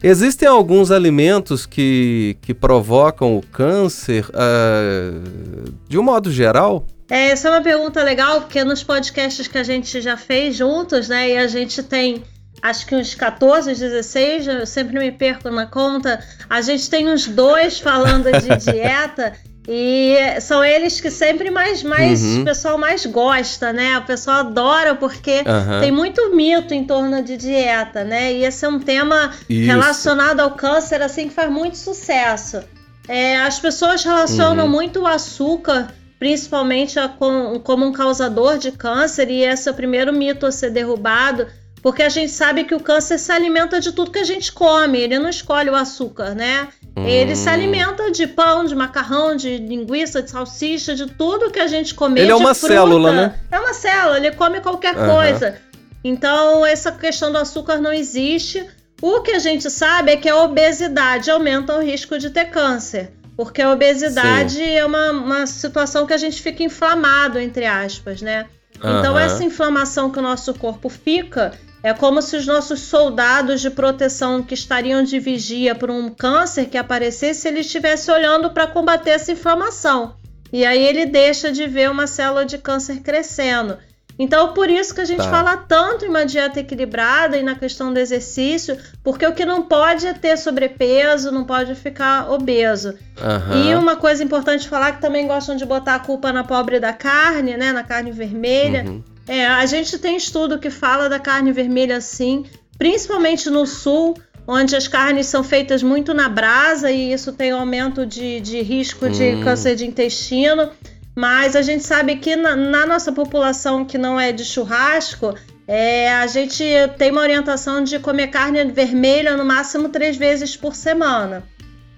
Existem 0.03 0.49
alguns 0.49 0.91
alimentos 0.91 1.65
que, 1.65 2.37
que 2.43 2.53
provocam 2.53 3.37
o 3.37 3.43
câncer, 3.43 4.27
uh, 4.29 5.73
de 5.89 5.99
um 5.99 6.03
modo 6.03 6.31
geral? 6.31 6.87
É, 7.09 7.31
essa 7.31 7.49
é 7.49 7.51
uma 7.53 7.63
pergunta 7.63 8.03
legal, 8.03 8.41
porque 8.43 8.63
nos 8.65 8.83
podcasts 8.83 9.47
que 9.47 9.57
a 9.57 9.63
gente 9.63 10.01
já 10.01 10.17
fez 10.17 10.57
juntos, 10.57 11.09
né, 11.09 11.31
e 11.31 11.37
a 11.37 11.47
gente 11.47 11.83
tem 11.83 12.23
acho 12.63 12.87
que 12.87 12.95
uns 12.95 13.15
14, 13.15 13.75
16, 13.75 14.49
eu 14.49 14.67
sempre 14.67 14.99
me 14.99 15.13
perco 15.13 15.51
na 15.51 15.67
conta. 15.67 16.23
A 16.49 16.61
gente 16.61 16.89
tem 16.91 17.09
uns 17.09 17.27
dois 17.27 17.79
falando 17.79 18.25
de 18.25 18.57
dieta. 18.73 19.35
E 19.69 20.41
são 20.41 20.65
eles 20.65 21.01
que 21.01 21.11
sempre 21.11 21.51
mais, 21.51 21.83
mais 21.83 22.23
uhum. 22.23 22.43
o 22.43 22.45
pessoal 22.45 22.79
mais 22.79 23.05
gosta, 23.05 23.73
né? 23.73 23.99
O 23.99 24.03
pessoal 24.03 24.39
adora 24.39 24.95
porque 24.95 25.39
uhum. 25.39 25.81
tem 25.81 25.91
muito 25.91 26.35
mito 26.35 26.73
em 26.73 26.85
torno 26.85 27.21
de 27.23 27.37
dieta, 27.37 28.05
né? 28.05 28.33
E 28.33 28.45
esse 28.45 28.65
é 28.65 28.69
um 28.69 28.79
tema 28.79 29.33
Isso. 29.49 29.67
relacionado 29.67 30.41
ao 30.41 30.53
câncer, 30.53 31.03
assim, 31.03 31.29
que 31.29 31.35
faz 31.35 31.51
muito 31.51 31.77
sucesso. 31.77 32.63
É, 33.09 33.37
as 33.39 33.59
pessoas 33.59 34.05
relacionam 34.05 34.67
uhum. 34.67 34.71
muito 34.71 35.01
o 35.01 35.07
açúcar, 35.07 35.89
principalmente 36.19 36.99
a, 36.99 37.09
com, 37.09 37.59
como 37.61 37.85
um 37.85 37.93
causador 37.93 38.59
de 38.59 38.71
câncer, 38.71 39.29
e 39.31 39.43
esse 39.43 39.69
é 39.69 39.73
o 39.73 39.75
primeiro 39.75 40.13
mito 40.13 40.47
a 40.47 40.53
ser 40.53 40.71
derrubado, 40.71 41.47
porque 41.87 42.03
a 42.03 42.09
gente 42.09 42.33
sabe 42.33 42.65
que 42.65 42.75
o 42.75 42.81
câncer 42.81 43.17
se 43.17 43.31
alimenta 43.31 43.79
de 43.79 43.93
tudo 43.93 44.11
que 44.11 44.19
a 44.19 44.25
gente 44.25 44.51
come, 44.51 44.99
ele 44.99 45.21
não 45.21 45.31
escolhe 45.31 45.71
o 45.71 45.75
açúcar, 45.77 46.35
né? 46.35 46.67
Hum. 46.97 47.07
Ele 47.07 47.37
se 47.37 47.49
hum. 47.49 47.53
alimenta 47.53 48.11
de 48.11 48.27
pão, 48.27 48.65
de 48.65 48.75
macarrão, 48.75 49.37
de 49.37 49.59
linguiça, 49.59 50.21
de 50.21 50.29
salsicha, 50.29 50.97
de 50.97 51.07
tudo 51.07 51.49
que 51.49 51.61
a 51.61 51.69
gente 51.69 51.95
come. 51.95 52.21
Ele 52.21 52.33
é 52.33 52.35
uma 52.35 52.57
fruta. 52.57 52.75
célula, 52.75 53.13
né? 53.13 53.35
É 53.53 53.61
uma 53.61 53.73
célula, 53.73 54.17
ele 54.17 54.33
come 54.33 54.61
qualquer 54.61 54.97
uhum. 54.97 55.15
coisa. 55.15 55.59
Então, 56.03 56.67
essa 56.67 56.91
questão 56.91 57.31
do 57.31 57.39
açúcar 57.39 57.79
não 57.79 57.93
existe. 57.93 58.67
O 59.01 59.21
que 59.21 59.31
a 59.31 59.39
gente 59.39 59.71
sabe 59.71 60.11
é 60.11 60.17
que 60.17 60.29
a 60.29 60.43
obesidade 60.43 61.31
aumenta 61.31 61.77
o 61.77 61.81
risco 61.81 62.19
de 62.19 62.31
ter 62.31 62.47
câncer. 62.47 63.13
Porque 63.37 63.63
a 63.63 63.71
obesidade 63.71 64.55
Sim. 64.55 64.75
é 64.75 64.85
uma, 64.85 65.13
uma 65.13 65.47
situação 65.47 66.05
que 66.05 66.13
a 66.13 66.19
gente 66.19 66.43
fica 66.43 66.65
inflamado, 66.65 67.39
entre 67.39 67.65
aspas, 67.65 68.21
né? 68.21 68.47
Uhum. 68.83 68.99
Então, 68.99 69.17
essa 69.17 69.45
inflamação 69.45 70.11
que 70.11 70.19
o 70.19 70.23
nosso 70.23 70.53
corpo 70.53 70.89
fica 70.89 71.53
é 71.87 71.95
como 71.95 72.21
se 72.21 72.37
os 72.37 72.45
nossos 72.49 72.81
soldados 72.81 73.61
de 73.61 73.71
proteção 73.71 74.43
que 74.43 74.55
estariam 74.55 75.05
de 75.05 75.21
vigia 75.21 75.73
por 75.73 75.89
um 75.89 76.11
câncer 76.11 76.67
que 76.67 76.77
aparecesse, 76.77 77.47
ele 77.47 77.61
estivesse 77.61 78.11
olhando 78.11 78.51
para 78.51 78.67
combater 78.67 79.11
essa 79.11 79.31
inflamação. 79.31 80.17
E 80.53 80.67
aí 80.67 80.85
ele 80.85 81.07
deixa 81.07 81.53
de 81.53 81.65
ver 81.69 81.89
uma 81.89 82.09
célula 82.09 82.45
de 82.45 82.59
câncer 82.59 83.03
crescendo. 83.03 83.79
Então, 84.19 84.53
por 84.53 84.69
isso 84.69 84.93
que 84.93 85.01
a 85.01 85.05
gente 85.05 85.23
tá. 85.23 85.31
fala 85.31 85.57
tanto 85.59 86.05
em 86.05 86.09
uma 86.09 86.27
dieta 86.27 86.59
equilibrada 86.59 87.37
e 87.37 87.45
na 87.45 87.55
questão 87.55 87.93
do 87.93 88.01
exercício, 88.01 88.77
porque 89.05 89.25
o 89.25 89.33
que 89.33 89.45
não 89.45 89.63
pode 89.63 90.09
é 90.09 90.13
ter 90.13 90.37
sobrepeso, 90.37 91.31
não 91.31 91.45
pode 91.45 91.77
ficar 91.77 92.29
obeso. 92.33 92.95
Uhum. 93.21 93.65
E 93.65 93.75
uma 93.77 93.95
coisa 93.95 94.25
importante 94.25 94.69
falar 94.69 94.91
que 94.91 95.01
também 95.01 95.29
gostam 95.29 95.55
de 95.55 95.65
botar 95.65 95.95
a 95.95 96.01
culpa 96.01 96.33
na 96.33 96.43
pobre 96.43 96.81
da 96.81 96.93
carne, 96.93 97.57
né, 97.57 97.73
na 97.73 97.85
carne 97.85 98.11
vermelha. 98.11 98.83
Uhum. 98.89 99.16
É, 99.29 99.47
a 99.47 99.67
gente 99.67 99.99
tem 99.99 100.17
estudo 100.17 100.59
que 100.59 100.71
fala 100.71 101.09
da 101.09 101.19
carne 101.19 101.53
vermelha 101.53 102.01
sim, 102.01 102.45
principalmente 102.79 103.51
no 103.51 103.67
sul, 103.67 104.17
onde 104.47 104.77
as 104.77 104.87
carnes 104.87 105.27
são 105.27 105.43
feitas 105.43 105.83
muito 105.83 106.15
na 106.15 106.29
brasa 106.29 106.91
e 106.91 107.13
isso 107.13 107.33
tem 107.33 107.51
aumento 107.51 108.07
de, 108.07 108.41
de 108.41 108.63
risco 108.63 109.09
de 109.09 109.35
hum. 109.35 109.43
câncer 109.43 109.75
de 109.75 109.85
intestino. 109.87 110.71
Mas 111.15 111.57
a 111.57 111.63
gente 111.63 111.83
sabe 111.83 112.17
que 112.17 112.37
na, 112.37 112.55
na 112.55 112.87
nossa 112.87 113.11
população 113.11 113.85
que 113.85 113.97
não 113.97 114.21
é 114.21 114.33
de 114.33 114.45
churrasco, 114.45 115.35
é, 115.67 116.13
a 116.13 116.27
gente 116.27 116.63
tem 116.99 117.11
uma 117.11 117.23
orientação 117.23 117.83
de 117.83 117.99
comer 117.99 118.29
carne 118.29 118.63
vermelha 118.67 119.37
no 119.37 119.45
máximo 119.45 119.89
três 119.89 120.17
vezes 120.17 120.57
por 120.57 120.75
semana. 120.75 121.43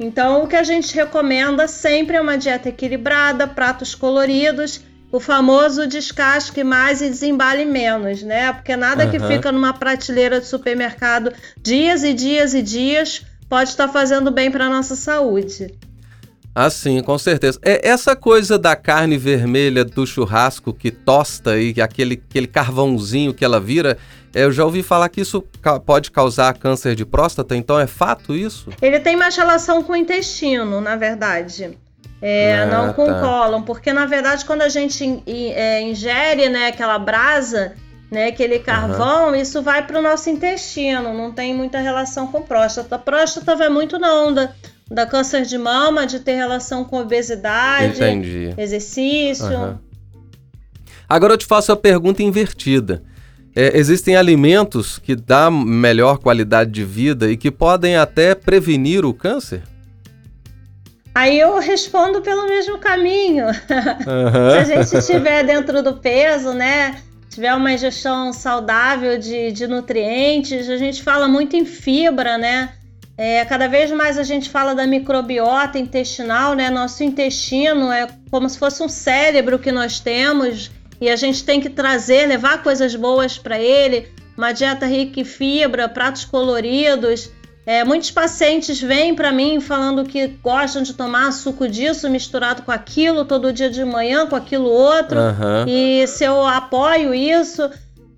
Então, 0.00 0.44
o 0.44 0.46
que 0.46 0.54
a 0.54 0.62
gente 0.62 0.94
recomenda 0.94 1.66
sempre 1.66 2.16
é 2.16 2.20
uma 2.20 2.38
dieta 2.38 2.68
equilibrada, 2.68 3.48
pratos 3.48 3.94
coloridos 3.94 4.80
o 5.10 5.18
famoso 5.18 5.86
descasque 5.86 6.62
mais 6.62 7.00
e 7.00 7.08
desembale 7.08 7.64
menos, 7.64 8.22
né? 8.22 8.52
Porque 8.52 8.76
nada 8.76 9.04
uhum. 9.04 9.10
que 9.10 9.20
fica 9.20 9.50
numa 9.50 9.72
prateleira 9.72 10.40
de 10.40 10.46
supermercado 10.46 11.32
dias 11.60 12.02
e 12.02 12.12
dias 12.12 12.54
e 12.54 12.62
dias 12.62 13.24
pode 13.48 13.70
estar 13.70 13.88
fazendo 13.88 14.30
bem 14.30 14.50
para 14.50 14.68
nossa 14.68 14.94
saúde. 14.94 15.74
Ah, 16.54 16.70
sim, 16.70 17.00
com 17.02 17.16
certeza. 17.16 17.58
É 17.62 17.88
essa 17.88 18.16
coisa 18.16 18.58
da 18.58 18.74
carne 18.74 19.16
vermelha 19.16 19.84
do 19.84 20.04
churrasco 20.04 20.72
que 20.72 20.90
tosta 20.90 21.56
e 21.56 21.80
aquele, 21.80 22.20
aquele 22.28 22.48
carvãozinho 22.48 23.32
que 23.32 23.44
ela 23.44 23.60
vira, 23.60 23.96
é, 24.34 24.42
eu 24.44 24.52
já 24.52 24.64
ouvi 24.64 24.82
falar 24.82 25.08
que 25.08 25.20
isso 25.20 25.42
pode 25.86 26.10
causar 26.10 26.58
câncer 26.58 26.94
de 26.94 27.06
próstata, 27.06 27.56
então 27.56 27.78
é 27.78 27.86
fato 27.86 28.34
isso? 28.34 28.70
Ele 28.82 28.98
tem 28.98 29.16
mais 29.16 29.36
relação 29.36 29.82
com 29.82 29.92
o 29.92 29.96
intestino, 29.96 30.80
na 30.80 30.96
verdade. 30.96 31.78
É, 32.20 32.62
ah, 32.62 32.66
não 32.66 32.92
com 32.92 33.06
tá. 33.06 33.20
cólon, 33.20 33.62
porque 33.62 33.92
na 33.92 34.04
verdade 34.04 34.44
quando 34.44 34.62
a 34.62 34.68
gente 34.68 35.22
é, 35.26 35.80
ingere 35.82 36.48
né, 36.48 36.66
aquela 36.66 36.98
brasa, 36.98 37.74
né, 38.10 38.26
aquele 38.26 38.58
carvão, 38.58 39.28
uhum. 39.28 39.34
isso 39.36 39.62
vai 39.62 39.86
para 39.86 39.98
o 39.98 40.02
nosso 40.02 40.28
intestino, 40.28 41.14
não 41.14 41.30
tem 41.30 41.54
muita 41.54 41.78
relação 41.78 42.26
com 42.26 42.42
próstata. 42.42 42.96
A 42.96 42.98
próstata 42.98 43.54
vai 43.54 43.68
muito 43.68 43.98
na 43.98 44.12
onda 44.14 44.54
da 44.90 45.06
câncer 45.06 45.42
de 45.42 45.58
mama, 45.58 46.06
de 46.06 46.18
ter 46.20 46.34
relação 46.34 46.84
com 46.84 46.98
obesidade, 46.98 47.98
Entendi. 47.98 48.54
exercício. 48.56 49.46
Uhum. 49.46 49.78
Agora 51.08 51.34
eu 51.34 51.38
te 51.38 51.46
faço 51.46 51.70
a 51.72 51.76
pergunta 51.76 52.22
invertida. 52.22 53.02
É, 53.54 53.76
existem 53.78 54.16
alimentos 54.16 54.98
que 54.98 55.14
dão 55.14 55.50
melhor 55.50 56.18
qualidade 56.18 56.70
de 56.70 56.84
vida 56.84 57.30
e 57.30 57.36
que 57.36 57.50
podem 57.50 57.96
até 57.96 58.34
prevenir 58.34 59.04
o 59.04 59.12
câncer? 59.12 59.62
Aí 61.18 61.36
eu 61.40 61.58
respondo 61.58 62.20
pelo 62.20 62.46
mesmo 62.46 62.78
caminho. 62.78 63.46
Uhum. 64.06 64.50
Se 64.50 64.56
a 64.56 64.64
gente 64.64 64.96
estiver 64.98 65.42
dentro 65.44 65.82
do 65.82 65.94
peso, 65.94 66.52
né? 66.52 67.02
Tiver 67.28 67.52
uma 67.54 67.72
ingestão 67.72 68.32
saudável 68.32 69.18
de, 69.18 69.50
de 69.50 69.66
nutrientes, 69.66 70.68
a 70.68 70.76
gente 70.76 71.02
fala 71.02 71.26
muito 71.26 71.56
em 71.56 71.64
fibra, 71.64 72.38
né? 72.38 72.70
É, 73.16 73.44
cada 73.44 73.66
vez 73.66 73.90
mais 73.90 74.16
a 74.16 74.22
gente 74.22 74.48
fala 74.48 74.74
da 74.74 74.86
microbiota 74.86 75.78
intestinal, 75.78 76.54
né? 76.54 76.70
Nosso 76.70 77.02
intestino 77.02 77.90
é 77.90 78.06
como 78.30 78.48
se 78.48 78.58
fosse 78.58 78.80
um 78.82 78.88
cérebro 78.88 79.58
que 79.58 79.72
nós 79.72 79.98
temos 79.98 80.70
e 81.00 81.10
a 81.10 81.16
gente 81.16 81.42
tem 81.44 81.60
que 81.60 81.68
trazer, 81.68 82.26
levar 82.26 82.62
coisas 82.62 82.94
boas 82.94 83.36
para 83.36 83.58
ele, 83.58 84.08
uma 84.36 84.52
dieta 84.52 84.86
rica 84.86 85.20
em 85.20 85.24
fibra, 85.24 85.88
pratos 85.88 86.24
coloridos. 86.24 87.30
É, 87.68 87.84
muitos 87.84 88.10
pacientes 88.10 88.80
vêm 88.80 89.14
para 89.14 89.30
mim 89.30 89.60
falando 89.60 90.02
que 90.02 90.26
gostam 90.42 90.82
de 90.82 90.94
tomar 90.94 91.30
suco 91.32 91.68
disso 91.68 92.08
misturado 92.08 92.62
com 92.62 92.72
aquilo 92.72 93.26
todo 93.26 93.52
dia 93.52 93.68
de 93.68 93.84
manhã, 93.84 94.26
com 94.26 94.34
aquilo 94.34 94.70
outro. 94.70 95.18
Uhum. 95.18 95.68
E 95.68 96.06
se 96.06 96.24
eu 96.24 96.46
apoio 96.46 97.12
isso, 97.12 97.68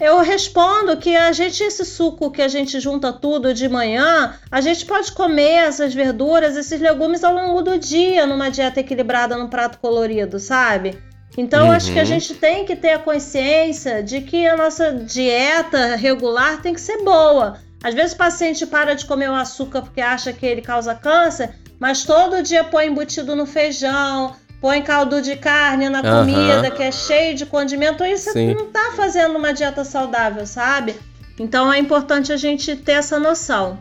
eu 0.00 0.20
respondo 0.20 0.96
que 0.98 1.16
a 1.16 1.32
gente, 1.32 1.64
esse 1.64 1.84
suco 1.84 2.30
que 2.30 2.40
a 2.40 2.46
gente 2.46 2.78
junta 2.78 3.12
tudo 3.12 3.52
de 3.52 3.68
manhã, 3.68 4.36
a 4.52 4.60
gente 4.60 4.86
pode 4.86 5.10
comer 5.10 5.64
essas 5.64 5.92
verduras, 5.92 6.56
esses 6.56 6.80
legumes 6.80 7.24
ao 7.24 7.34
longo 7.34 7.60
do 7.60 7.76
dia, 7.76 8.26
numa 8.26 8.52
dieta 8.52 8.78
equilibrada, 8.78 9.36
num 9.36 9.48
prato 9.48 9.80
colorido, 9.80 10.38
sabe? 10.38 10.96
Então, 11.36 11.66
uhum. 11.66 11.72
acho 11.72 11.92
que 11.92 11.98
a 11.98 12.04
gente 12.04 12.34
tem 12.34 12.64
que 12.64 12.76
ter 12.76 12.92
a 12.92 13.00
consciência 13.00 14.00
de 14.00 14.20
que 14.20 14.46
a 14.46 14.56
nossa 14.56 14.92
dieta 14.92 15.96
regular 15.96 16.62
tem 16.62 16.72
que 16.72 16.80
ser 16.80 17.02
boa. 17.02 17.58
Às 17.82 17.94
vezes 17.94 18.12
o 18.12 18.16
paciente 18.16 18.66
para 18.66 18.94
de 18.94 19.06
comer 19.06 19.30
o 19.30 19.34
açúcar 19.34 19.82
porque 19.82 20.00
acha 20.00 20.32
que 20.32 20.44
ele 20.44 20.60
causa 20.60 20.94
câncer, 20.94 21.54
mas 21.78 22.04
todo 22.04 22.42
dia 22.42 22.62
põe 22.62 22.88
embutido 22.88 23.34
no 23.34 23.46
feijão, 23.46 24.34
põe 24.60 24.82
caldo 24.82 25.22
de 25.22 25.36
carne 25.36 25.88
na 25.88 26.02
comida, 26.02 26.70
que 26.70 26.82
é 26.82 26.92
cheio 26.92 27.34
de 27.34 27.46
condimento, 27.46 28.04
e 28.04 28.16
você 28.16 28.32
Sim. 28.32 28.54
não 28.54 28.66
está 28.66 28.92
fazendo 28.94 29.36
uma 29.36 29.52
dieta 29.52 29.82
saudável, 29.84 30.46
sabe? 30.46 30.94
Então 31.38 31.72
é 31.72 31.78
importante 31.78 32.32
a 32.32 32.36
gente 32.36 32.76
ter 32.76 32.92
essa 32.92 33.18
noção. 33.18 33.78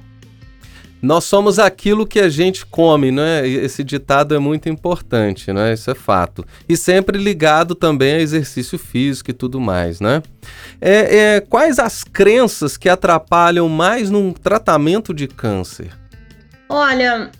Nós 1.02 1.24
somos 1.24 1.60
aquilo 1.60 2.06
que 2.06 2.20
a 2.20 2.28
gente 2.28 2.66
come, 2.66 3.12
né? 3.12 3.48
Esse 3.48 3.84
ditado 3.84 4.36
é 4.36 4.40
muito 4.40 4.68
importante, 4.68 5.54
né? 5.54 5.74
Isso 5.74 5.90
é 5.90 5.96
fato. 5.96 6.46
E 6.68 6.76
sempre 6.76 7.18
ligado 7.18 7.74
também 7.74 8.16
a 8.16 8.20
exercício 8.20 8.78
físico 8.78 9.32
e 9.32 9.34
tudo 9.34 9.62
mais, 9.62 10.02
né? 10.02 10.22
É, 10.82 11.18
é, 11.18 11.42
quais 11.42 11.80
as 11.80 12.04
crenças 12.04 12.76
que 12.76 12.90
atrapalham 12.90 13.70
mais 13.70 14.10
num 14.10 14.34
tratamento 14.34 15.14
de 15.14 15.28
câncer? 15.28 15.92
Olha, 16.68 17.32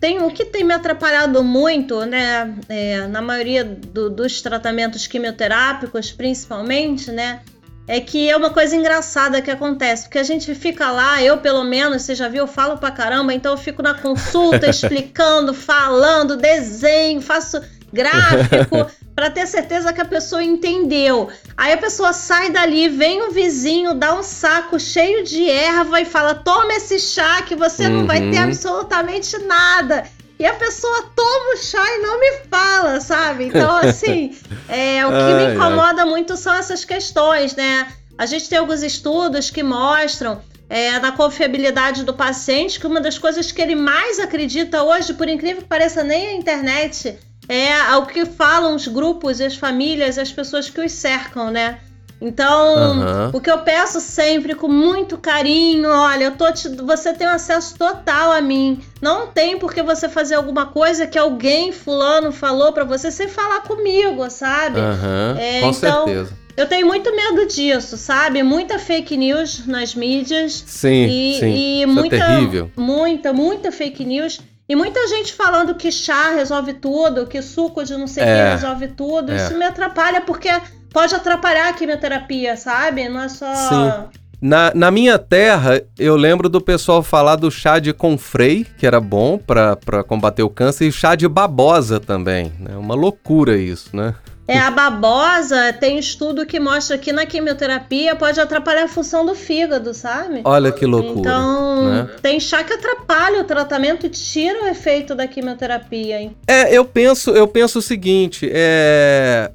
tem 0.00 0.22
o 0.22 0.30
que 0.30 0.44
tem 0.44 0.64
me 0.64 0.74
atrapalhado 0.74 1.42
muito, 1.42 2.04
né? 2.04 2.54
É, 2.68 3.06
na 3.06 3.22
maioria 3.22 3.64
do, 3.64 4.10
dos 4.10 4.42
tratamentos 4.42 5.06
quimioterápicos, 5.06 6.10
principalmente, 6.10 7.10
né? 7.10 7.40
É 7.86 8.00
que 8.00 8.30
é 8.30 8.36
uma 8.36 8.50
coisa 8.50 8.74
engraçada 8.74 9.42
que 9.42 9.50
acontece, 9.50 10.04
porque 10.04 10.18
a 10.18 10.22
gente 10.22 10.54
fica 10.54 10.90
lá, 10.90 11.22
eu 11.22 11.38
pelo 11.38 11.62
menos, 11.64 12.02
você 12.02 12.14
já 12.14 12.28
viu, 12.28 12.44
eu 12.44 12.46
falo 12.46 12.78
pra 12.78 12.90
caramba, 12.90 13.34
então 13.34 13.52
eu 13.52 13.58
fico 13.58 13.82
na 13.82 13.94
consulta 13.94 14.68
explicando, 14.70 15.52
falando, 15.52 16.36
desenho, 16.36 17.20
faço 17.20 17.60
gráfico, 17.92 18.90
para 19.14 19.30
ter 19.30 19.46
certeza 19.46 19.92
que 19.92 20.00
a 20.00 20.04
pessoa 20.04 20.42
entendeu. 20.42 21.28
Aí 21.56 21.72
a 21.72 21.78
pessoa 21.78 22.12
sai 22.12 22.50
dali, 22.50 22.88
vem 22.88 23.22
o 23.22 23.30
vizinho, 23.30 23.94
dá 23.94 24.14
um 24.18 24.22
saco 24.22 24.80
cheio 24.80 25.22
de 25.22 25.48
erva 25.48 26.00
e 26.00 26.04
fala: 26.04 26.34
toma 26.34 26.72
esse 26.74 26.98
chá 26.98 27.42
que 27.42 27.54
você 27.54 27.86
uhum. 27.86 28.00
não 28.00 28.06
vai 28.06 28.18
ter 28.18 28.38
uhum. 28.38 28.44
absolutamente 28.44 29.38
nada. 29.38 30.04
E 30.38 30.44
a 30.44 30.54
pessoa 30.54 31.10
toma 31.14 31.54
o 31.54 31.56
chá 31.56 31.82
e 31.96 31.98
não 31.98 32.18
me 32.18 32.32
fala, 32.50 33.00
sabe? 33.00 33.44
Então, 33.44 33.76
assim, 33.76 34.36
é, 34.68 35.06
o 35.06 35.10
que 35.10 35.14
ai, 35.14 35.34
me 35.34 35.54
incomoda 35.54 36.02
ai. 36.02 36.08
muito 36.08 36.36
são 36.36 36.54
essas 36.54 36.84
questões, 36.84 37.54
né? 37.54 37.86
A 38.18 38.26
gente 38.26 38.48
tem 38.48 38.58
alguns 38.58 38.82
estudos 38.82 39.50
que 39.50 39.62
mostram 39.62 40.40
é, 40.68 40.98
na 40.98 41.12
confiabilidade 41.12 42.04
do 42.04 42.14
paciente, 42.14 42.80
que 42.80 42.86
uma 42.86 43.00
das 43.00 43.18
coisas 43.18 43.52
que 43.52 43.60
ele 43.62 43.74
mais 43.74 44.18
acredita 44.18 44.82
hoje, 44.82 45.14
por 45.14 45.28
incrível 45.28 45.62
que 45.62 45.68
pareça, 45.68 46.02
nem 46.02 46.28
a 46.28 46.34
internet, 46.34 47.18
é 47.48 47.96
o 47.96 48.06
que 48.06 48.24
falam 48.24 48.74
os 48.74 48.88
grupos, 48.88 49.40
as 49.40 49.56
famílias, 49.56 50.18
as 50.18 50.32
pessoas 50.32 50.70
que 50.70 50.80
os 50.80 50.92
cercam, 50.92 51.50
né? 51.50 51.78
Então, 52.20 52.76
uhum. 52.76 53.30
o 53.32 53.40
que 53.40 53.50
eu 53.50 53.58
peço 53.58 54.00
sempre 54.00 54.54
com 54.54 54.68
muito 54.68 55.18
carinho, 55.18 55.90
olha, 55.90 56.24
eu 56.24 56.30
tô 56.32 56.50
te, 56.52 56.68
você 56.68 57.12
tem 57.12 57.26
acesso 57.26 57.76
total 57.76 58.32
a 58.32 58.40
mim. 58.40 58.80
Não 59.02 59.26
tem 59.26 59.58
por 59.58 59.74
que 59.74 59.82
você 59.82 60.08
fazer 60.08 60.34
alguma 60.34 60.66
coisa 60.66 61.06
que 61.06 61.18
alguém 61.18 61.72
fulano 61.72 62.32
falou 62.32 62.72
para 62.72 62.84
você 62.84 63.10
sem 63.10 63.28
falar 63.28 63.60
comigo, 63.62 64.28
sabe? 64.30 64.80
Uhum. 64.80 65.38
É, 65.38 65.60
com 65.60 65.70
então, 65.70 66.04
certeza. 66.06 66.44
Eu 66.56 66.68
tenho 66.68 66.86
muito 66.86 67.14
medo 67.14 67.46
disso, 67.46 67.96
sabe? 67.96 68.42
Muita 68.42 68.78
fake 68.78 69.16
news 69.16 69.66
nas 69.66 69.94
mídias. 69.94 70.62
Sim, 70.66 71.06
e, 71.06 71.38
sim. 71.40 71.52
E 71.52 71.82
é 71.82 71.86
muita, 71.86 72.16
é 72.16 72.26
terrível. 72.26 72.70
muita, 72.76 73.32
muita 73.32 73.72
fake 73.72 74.04
news. 74.04 74.40
E 74.66 74.74
muita 74.74 75.06
gente 75.08 75.34
falando 75.34 75.74
que 75.74 75.92
chá 75.92 76.30
resolve 76.30 76.74
tudo, 76.74 77.26
que 77.26 77.42
suco 77.42 77.84
de 77.84 77.94
não 77.96 78.06
sei 78.06 78.22
o 78.22 78.26
é, 78.26 78.44
que 78.44 78.52
resolve 78.52 78.88
tudo. 78.88 79.32
É. 79.32 79.36
Isso 79.36 79.58
me 79.58 79.64
atrapalha 79.64 80.22
porque 80.22 80.48
pode 80.94 81.12
atrapalhar 81.12 81.68
a 81.68 81.72
quimioterapia, 81.72 82.56
sabe? 82.56 83.08
Não 83.08 83.20
é 83.20 83.28
só. 83.28 83.52
Sim. 83.52 84.18
Na, 84.40 84.72
na 84.74 84.90
minha 84.90 85.18
terra, 85.18 85.82
eu 85.98 86.16
lembro 86.16 86.48
do 86.48 86.60
pessoal 86.60 87.02
falar 87.02 87.36
do 87.36 87.50
chá 87.50 87.78
de 87.78 87.92
confrei, 87.92 88.64
que 88.78 88.86
era 88.86 89.00
bom 89.00 89.38
para 89.38 90.04
combater 90.06 90.42
o 90.42 90.50
câncer, 90.50 90.86
e 90.86 90.92
chá 90.92 91.14
de 91.14 91.26
babosa 91.26 91.98
também. 91.98 92.52
É 92.60 92.70
né? 92.70 92.76
uma 92.76 92.94
loucura 92.94 93.56
isso, 93.56 93.96
né? 93.96 94.14
É, 94.46 94.58
a 94.58 94.70
babosa 94.70 95.72
tem 95.72 95.98
estudo 95.98 96.44
que 96.44 96.60
mostra 96.60 96.98
que 96.98 97.10
na 97.10 97.24
quimioterapia 97.24 98.14
pode 98.14 98.38
atrapalhar 98.38 98.84
a 98.84 98.88
função 98.88 99.24
do 99.24 99.34
fígado, 99.34 99.94
sabe? 99.94 100.42
Olha 100.44 100.70
que 100.70 100.84
loucura. 100.84 101.20
Então, 101.20 101.84
né? 101.90 102.08
tem 102.20 102.38
chá 102.38 102.62
que 102.62 102.74
atrapalha 102.74 103.40
o 103.40 103.44
tratamento 103.44 104.04
e 104.04 104.10
tira 104.10 104.64
o 104.64 104.66
efeito 104.66 105.14
da 105.14 105.26
quimioterapia. 105.26 106.20
Hein? 106.20 106.36
É, 106.46 106.76
eu 106.76 106.84
penso, 106.84 107.30
eu 107.30 107.48
penso 107.48 107.78
o 107.78 107.82
seguinte, 107.82 108.46
é 108.52 109.50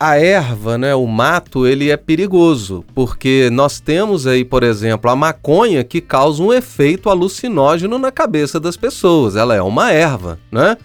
a 0.00 0.16
erva, 0.16 0.78
né, 0.78 0.94
o 0.94 1.06
mato, 1.06 1.66
ele 1.66 1.90
é 1.90 1.96
perigoso, 1.96 2.82
porque 2.94 3.50
nós 3.52 3.80
temos 3.80 4.26
aí, 4.26 4.46
por 4.46 4.62
exemplo, 4.62 5.10
a 5.10 5.14
maconha 5.14 5.84
que 5.84 6.00
causa 6.00 6.42
um 6.42 6.50
efeito 6.50 7.10
alucinógeno 7.10 7.98
na 7.98 8.10
cabeça 8.10 8.58
das 8.58 8.78
pessoas. 8.78 9.36
Ela 9.36 9.54
é 9.54 9.60
uma 9.60 9.92
erva, 9.92 10.38
né? 10.50 10.78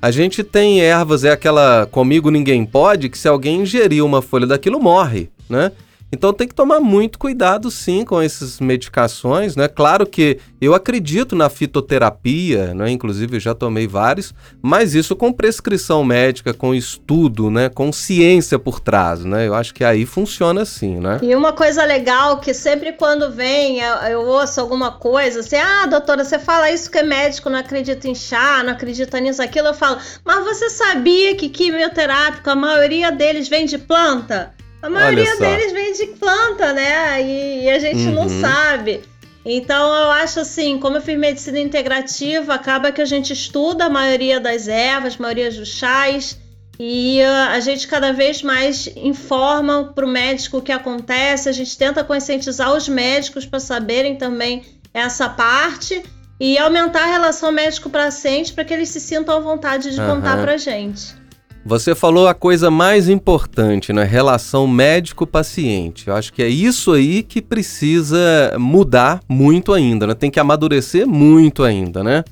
A 0.00 0.12
gente 0.12 0.44
tem 0.44 0.80
ervas, 0.80 1.24
é 1.24 1.32
aquela 1.32 1.86
comigo 1.90 2.30
ninguém 2.30 2.64
pode, 2.64 3.08
que 3.08 3.18
se 3.18 3.26
alguém 3.26 3.62
ingerir 3.62 4.04
uma 4.04 4.22
folha 4.22 4.46
daquilo 4.46 4.78
morre, 4.78 5.28
né? 5.48 5.72
Então 6.12 6.32
tem 6.32 6.48
que 6.48 6.54
tomar 6.54 6.80
muito 6.80 7.18
cuidado 7.18 7.70
sim 7.70 8.04
com 8.04 8.20
essas 8.20 8.58
medicações, 8.58 9.54
né? 9.54 9.68
Claro 9.68 10.06
que 10.06 10.38
eu 10.60 10.74
acredito 10.74 11.36
na 11.36 11.48
fitoterapia, 11.48 12.74
né? 12.74 12.90
Inclusive 12.90 13.38
já 13.38 13.54
tomei 13.54 13.86
vários, 13.86 14.34
mas 14.60 14.94
isso 14.94 15.14
com 15.14 15.32
prescrição 15.32 16.02
médica, 16.02 16.52
com 16.52 16.74
estudo, 16.74 17.50
né? 17.50 17.68
Com 17.68 17.92
ciência 17.92 18.58
por 18.58 18.80
trás, 18.80 19.24
né? 19.24 19.46
Eu 19.46 19.54
acho 19.54 19.72
que 19.72 19.84
aí 19.84 20.04
funciona 20.04 20.62
assim, 20.62 20.98
né? 20.98 21.18
E 21.22 21.34
uma 21.34 21.52
coisa 21.52 21.84
legal 21.84 22.40
que 22.40 22.52
sempre 22.52 22.92
quando 22.92 23.30
vem 23.30 23.80
eu, 23.80 23.94
eu 24.08 24.20
ouço 24.20 24.60
alguma 24.60 24.92
coisa, 24.92 25.40
assim, 25.40 25.56
ah, 25.56 25.86
doutora, 25.86 26.24
você 26.24 26.38
fala 26.38 26.70
isso 26.70 26.90
que 26.90 26.98
é 26.98 27.02
médico, 27.02 27.48
não 27.48 27.58
acredita 27.58 28.08
em 28.08 28.14
chá, 28.14 28.62
não 28.62 28.72
acredita 28.72 29.20
nisso, 29.20 29.42
aquilo, 29.42 29.68
eu 29.68 29.74
falo, 29.74 29.98
mas 30.24 30.44
você 30.44 30.68
sabia 30.70 31.34
que 31.36 31.48
quimioterápico, 31.48 32.50
a 32.50 32.56
maioria 32.56 33.10
deles 33.12 33.48
vem 33.48 33.64
de 33.66 33.78
planta? 33.78 34.52
A 34.82 34.88
maioria 34.88 35.36
deles 35.36 35.72
vem 35.72 35.92
de 35.92 36.06
planta, 36.18 36.72
né? 36.72 37.22
E, 37.22 37.64
e 37.64 37.70
a 37.70 37.78
gente 37.78 38.06
uhum. 38.06 38.12
não 38.12 38.28
sabe. 38.28 39.02
Então 39.44 39.94
eu 39.94 40.10
acho 40.10 40.40
assim, 40.40 40.78
como 40.78 40.96
eu 40.96 41.02
fiz 41.02 41.18
medicina 41.18 41.58
integrativa, 41.58 42.54
acaba 42.54 42.92
que 42.92 43.00
a 43.00 43.06
gente 43.06 43.32
estuda 43.32 43.86
a 43.86 43.90
maioria 43.90 44.38
das 44.38 44.68
ervas, 44.68 45.16
a 45.18 45.22
maioria 45.22 45.50
dos 45.50 45.68
chás, 45.68 46.38
e 46.78 47.20
uh, 47.22 47.50
a 47.50 47.60
gente 47.60 47.86
cada 47.86 48.12
vez 48.12 48.42
mais 48.42 48.88
informa 48.96 49.92
para 49.94 50.04
o 50.04 50.08
médico 50.08 50.58
o 50.58 50.62
que 50.62 50.72
acontece, 50.72 51.48
a 51.48 51.52
gente 51.52 51.76
tenta 51.76 52.04
conscientizar 52.04 52.72
os 52.74 52.88
médicos 52.88 53.44
para 53.44 53.60
saberem 53.60 54.16
também 54.16 54.62
essa 54.92 55.28
parte 55.28 56.02
e 56.38 56.56
aumentar 56.56 57.02
a 57.02 57.06
relação 57.06 57.52
médico-paciente 57.52 58.54
para 58.54 58.64
que 58.64 58.72
eles 58.72 58.88
se 58.88 58.98
sintam 58.98 59.36
à 59.36 59.40
vontade 59.40 59.90
de 59.90 60.00
uhum. 60.00 60.16
contar 60.16 60.40
para 60.40 60.54
a 60.54 60.56
gente. 60.56 61.19
Você 61.64 61.94
falou 61.94 62.26
a 62.26 62.32
coisa 62.32 62.70
mais 62.70 63.08
importante, 63.08 63.92
né? 63.92 64.02
Relação 64.02 64.66
médico-paciente. 64.66 66.08
Eu 66.08 66.14
acho 66.14 66.32
que 66.32 66.42
é 66.42 66.48
isso 66.48 66.92
aí 66.92 67.22
que 67.22 67.42
precisa 67.42 68.18
mudar 68.58 69.20
muito 69.28 69.72
ainda, 69.72 70.06
né? 70.06 70.14
Tem 70.14 70.30
que 70.30 70.40
amadurecer 70.40 71.06
muito 71.06 71.62
ainda, 71.62 72.02
né? 72.02 72.24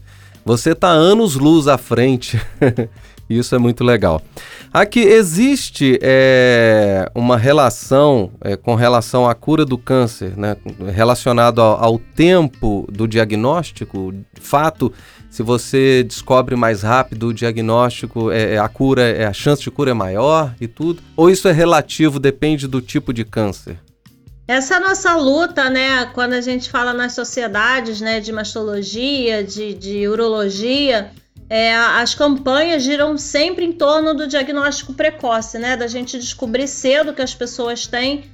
Você 0.46 0.74
tá 0.74 0.88
anos 0.88 1.34
luz 1.34 1.68
à 1.68 1.76
frente. 1.76 2.40
isso 3.28 3.54
é 3.54 3.58
muito 3.58 3.84
legal. 3.84 4.22
Aqui 4.72 5.00
existe 5.00 5.98
é, 6.02 7.10
uma 7.14 7.36
relação 7.36 8.30
é, 8.40 8.56
com 8.56 8.74
relação 8.74 9.28
à 9.28 9.34
cura 9.34 9.64
do 9.64 9.76
câncer, 9.76 10.32
né? 10.38 10.56
Relacionado 10.94 11.60
ao, 11.60 11.84
ao 11.84 11.98
tempo 11.98 12.88
do 12.90 13.06
diagnóstico, 13.06 14.14
fato 14.40 14.92
se 15.30 15.42
você 15.42 16.02
descobre 16.02 16.56
mais 16.56 16.82
rápido 16.82 17.28
o 17.28 17.34
diagnóstico, 17.34 18.30
é, 18.30 18.54
é, 18.54 18.58
a 18.58 18.68
cura, 18.68 19.02
é, 19.02 19.26
a 19.26 19.32
chance 19.32 19.62
de 19.62 19.70
cura 19.70 19.90
é 19.90 19.94
maior 19.94 20.54
e 20.60 20.66
tudo? 20.66 21.02
Ou 21.16 21.30
isso 21.30 21.46
é 21.48 21.52
relativo, 21.52 22.18
depende 22.18 22.66
do 22.66 22.80
tipo 22.80 23.12
de 23.12 23.24
câncer? 23.24 23.78
Essa 24.46 24.76
é 24.76 24.80
nossa 24.80 25.14
luta, 25.14 25.68
né? 25.68 26.06
Quando 26.06 26.32
a 26.32 26.40
gente 26.40 26.70
fala 26.70 26.94
nas 26.94 27.12
sociedades, 27.12 28.00
né, 28.00 28.18
de 28.18 28.32
mastologia, 28.32 29.44
de, 29.44 29.74
de 29.74 30.08
urologia, 30.08 31.10
é, 31.50 31.76
as 31.76 32.14
campanhas 32.14 32.82
giram 32.82 33.16
sempre 33.18 33.64
em 33.64 33.72
torno 33.72 34.14
do 34.14 34.26
diagnóstico 34.26 34.94
precoce, 34.94 35.58
né? 35.58 35.76
Da 35.76 35.86
gente 35.86 36.18
descobrir 36.18 36.66
cedo 36.66 37.12
que 37.12 37.20
as 37.20 37.34
pessoas 37.34 37.86
têm, 37.86 38.24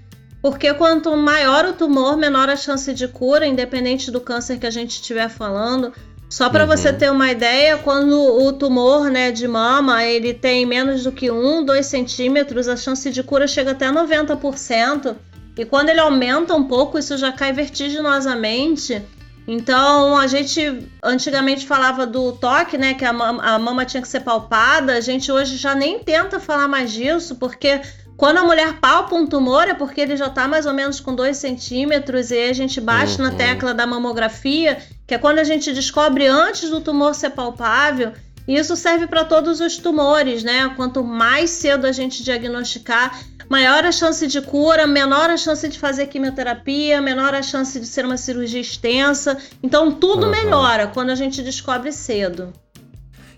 porque 0.41 0.73
quanto 0.75 1.17
maior 1.17 1.65
o 1.65 1.73
tumor, 1.73 2.17
menor 2.17 2.49
a 2.49 2.57
chance 2.57 2.93
de 2.95 3.09
cura, 3.09 3.47
independente 3.47 4.11
do 4.11 4.21
câncer 4.21 4.59
que 4.59 4.67
a 4.67 4.71
gente 4.71 4.91
estiver 4.93 5.29
falando. 5.29 5.93
Só 6.35 6.51
para 6.51 6.65
uhum. 6.65 6.71
você 6.71 6.93
ter 6.93 7.13
uma 7.13 7.31
ideia, 7.31 7.79
quando 7.79 8.21
o 8.21 8.53
tumor 8.53 9.09
né, 9.09 9.31
de 9.31 9.47
mama 9.47 10.03
ele 10.03 10.35
tem 10.35 10.67
menos 10.67 11.05
do 11.05 11.13
que 11.13 11.31
1, 11.31 11.65
2 11.65 11.87
centímetros, 11.87 12.67
a 12.67 12.77
chance 12.77 13.09
de 13.09 13.23
cura 13.23 13.47
chega 13.47 13.71
até 13.71 13.89
90%. 13.89 15.15
E 15.57 15.65
quando 15.65 15.91
ele 15.91 16.01
aumenta 16.01 16.53
um 16.53 16.65
pouco, 16.65 16.99
isso 16.99 17.17
já 17.17 17.31
cai 17.31 17.53
vertiginosamente. 17.53 19.01
Então, 19.47 20.19
a 20.19 20.27
gente 20.27 20.89
antigamente 21.01 21.69
falava 21.69 22.05
do 22.05 22.33
toque, 22.33 22.77
né? 22.77 22.95
Que 22.95 23.05
a 23.05 23.13
mama, 23.13 23.41
a 23.41 23.57
mama 23.57 23.85
tinha 23.85 24.03
que 24.03 24.09
ser 24.09 24.23
palpada. 24.23 24.95
A 24.95 25.01
gente 25.01 25.31
hoje 25.31 25.57
já 25.57 25.73
nem 25.73 26.01
tenta 26.01 26.41
falar 26.41 26.67
mais 26.67 26.91
disso, 26.91 27.37
porque 27.37 27.81
quando 28.17 28.39
a 28.39 28.45
mulher 28.45 28.81
palpa 28.81 29.15
um 29.15 29.25
tumor 29.25 29.69
é 29.69 29.75
porque 29.75 30.01
ele 30.01 30.17
já 30.17 30.27
está 30.27 30.49
mais 30.49 30.67
ou 30.67 30.73
menos 30.73 30.99
com 30.99 31.15
2 31.15 31.37
centímetros 31.37 32.33
e 32.33 32.49
a 32.49 32.53
gente 32.53 32.81
bate 32.81 33.21
uhum. 33.21 33.29
na 33.29 33.35
tecla 33.37 33.73
da 33.73 33.87
mamografia, 33.87 34.79
que 35.07 35.15
é 35.15 35.19
quando 35.19 35.39
a 35.39 35.45
gente 35.45 35.73
descobre 35.73 36.27
antes 36.27 36.71
do 36.71 36.81
tumor 36.81 37.15
ser 37.15 37.31
palpável. 37.31 38.13
E 38.47 38.57
isso 38.57 38.77
serve 38.77 39.07
para 39.07 39.25
todos 39.25 39.61
os 39.61 39.79
tumores, 39.79 40.45
né? 40.45 40.71
Quanto 40.77 41.03
mais 41.03 41.51
cedo 41.51 41.87
a 41.87 41.93
gente 41.93 42.23
diagnosticar, 42.23 43.19
maior 43.49 43.85
a 43.85 43.93
chance 43.93 44.27
de 44.27 44.41
cura, 44.43 44.87
menor 44.87 45.31
a 45.31 45.37
chance 45.37 45.67
de 45.67 45.79
fazer 45.79 46.07
quimioterapia, 46.07 47.01
menor 47.01 47.35
a 47.35 47.43
chance 47.43 47.81
de 47.81 47.87
ser 47.87 48.05
uma 48.05 48.19
cirurgia 48.19 48.61
extensa. 48.61 49.39
Então 49.63 49.91
tudo 49.93 50.27
uhum. 50.27 50.31
melhora 50.31 50.87
quando 50.89 51.11
a 51.11 51.15
gente 51.15 51.43
descobre 51.43 51.91
cedo. 51.91 52.53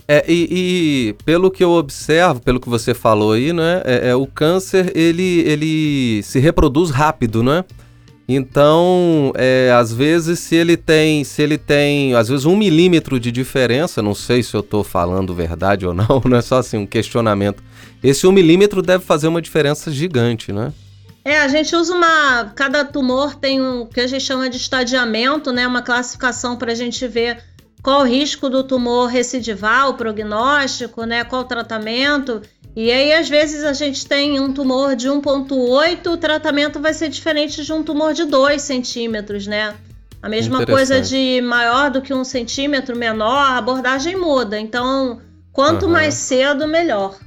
É, 0.09 0.25
e, 0.29 0.49
e, 0.51 1.13
pelo 1.25 1.51
que 1.51 1.65
eu 1.65 1.73
observo, 1.73 2.41
pelo 2.41 2.61
que 2.61 2.69
você 2.69 2.95
falou 2.95 3.33
aí, 3.33 3.53
né, 3.53 3.83
é, 3.85 4.11
é, 4.11 4.15
o 4.15 4.25
câncer 4.25 4.93
ele, 4.95 5.41
ele 5.41 6.23
se 6.23 6.39
reproduz 6.39 6.91
rápido, 6.91 7.43
né? 7.43 7.65
Então, 8.29 9.33
é, 9.37 9.73
às 9.73 9.93
vezes, 9.93 10.41
se 10.41 10.57
ele 10.57 10.77
tem, 10.77 11.23
se 11.23 11.41
ele 11.43 11.57
tem, 11.57 12.15
às 12.15 12.29
vezes 12.29 12.45
um 12.45 12.57
milímetro 12.57 13.21
de 13.21 13.31
diferença, 13.31 14.03
não 14.03 14.15
sei 14.15 14.43
se 14.43 14.55
eu 14.55 14.61
estou 14.61 14.83
falando 14.83 15.33
verdade 15.33 15.87
ou 15.87 15.95
não, 15.95 16.21
não 16.27 16.37
é 16.37 16.43
só 16.43 16.59
assim 16.59 16.77
um 16.77 16.87
questionamento. 16.87 17.62
Esse 18.03 18.27
um 18.27 18.33
milímetro 18.33 18.83
deve 18.83 19.05
fazer 19.05 19.29
uma 19.29 19.41
diferença 19.41 19.93
gigante, 19.93 20.53
né? 20.53 20.73
É, 21.25 21.41
a 21.41 21.49
gente 21.49 21.75
usa 21.75 21.93
uma. 21.93 22.53
Cada 22.55 22.85
tumor 22.85 23.35
tem 23.35 23.61
um 23.61 23.87
que 23.87 24.01
a 24.01 24.07
gente 24.07 24.25
chama 24.25 24.49
de 24.49 24.57
estadiamento, 24.57 25.53
né? 25.53 25.67
Uma 25.67 25.83
classificação 25.83 26.57
para 26.57 26.71
a 26.71 26.75
gente 26.75 27.07
ver 27.09 27.43
qual 27.83 28.01
o 28.01 28.05
risco 28.05 28.49
do 28.49 28.62
tumor 28.62 29.07
recidivar, 29.07 29.89
o 29.89 29.95
prognóstico, 29.95 31.05
né? 31.05 31.25
Qual 31.25 31.43
o 31.43 31.45
tratamento. 31.45 32.43
E 32.77 32.93
aí, 32.93 33.15
às 33.15 33.27
vezes, 33.27 33.65
a 33.65 33.73
gente 33.73 34.07
tem 34.07 34.39
um 34.39 34.53
tumor 34.53 34.95
de 34.95 35.09
1,8, 35.09 36.12
o 36.12 36.17
tratamento 36.19 36.79
vai 36.79 36.93
ser 36.93 37.09
diferente 37.09 37.65
de 37.65 37.73
um 37.73 37.83
tumor 37.83 38.12
de 38.12 38.27
2 38.27 38.61
centímetros, 38.61 39.47
né? 39.47 39.75
A 40.23 40.29
mesma 40.29 40.67
coisa 40.67 41.01
de 41.01 41.41
maior 41.41 41.91
do 41.91 42.03
que 42.03 42.12
um 42.12 42.23
centímetro, 42.23 42.95
menor, 42.95 43.39
a 43.39 43.57
abordagem 43.57 44.15
muda. 44.15 44.61
Então, 44.61 45.23
quanto 45.53 45.87
uhum. 45.87 45.93
mais 45.93 46.12
cedo, 46.12 46.69
melhor. 46.69 47.19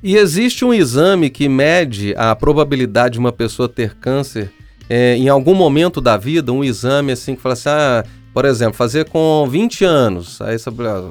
E 0.00 0.16
existe 0.16 0.64
um 0.64 0.72
exame 0.72 1.28
que 1.28 1.48
mede 1.48 2.14
a 2.16 2.36
probabilidade 2.36 3.14
de 3.14 3.18
uma 3.18 3.32
pessoa 3.32 3.68
ter 3.68 3.96
câncer 3.96 4.52
é, 4.88 5.16
em 5.16 5.28
algum 5.28 5.54
momento 5.54 6.00
da 6.00 6.16
vida, 6.16 6.52
um 6.52 6.62
exame 6.62 7.10
assim 7.10 7.34
que 7.34 7.42
fala 7.42 7.54
assim, 7.54 7.68
ah, 7.68 8.04
por 8.36 8.44
exemplo, 8.44 8.74
fazer 8.74 9.08
com 9.08 9.48
20 9.48 9.82
anos, 9.82 10.42
aí 10.42 10.58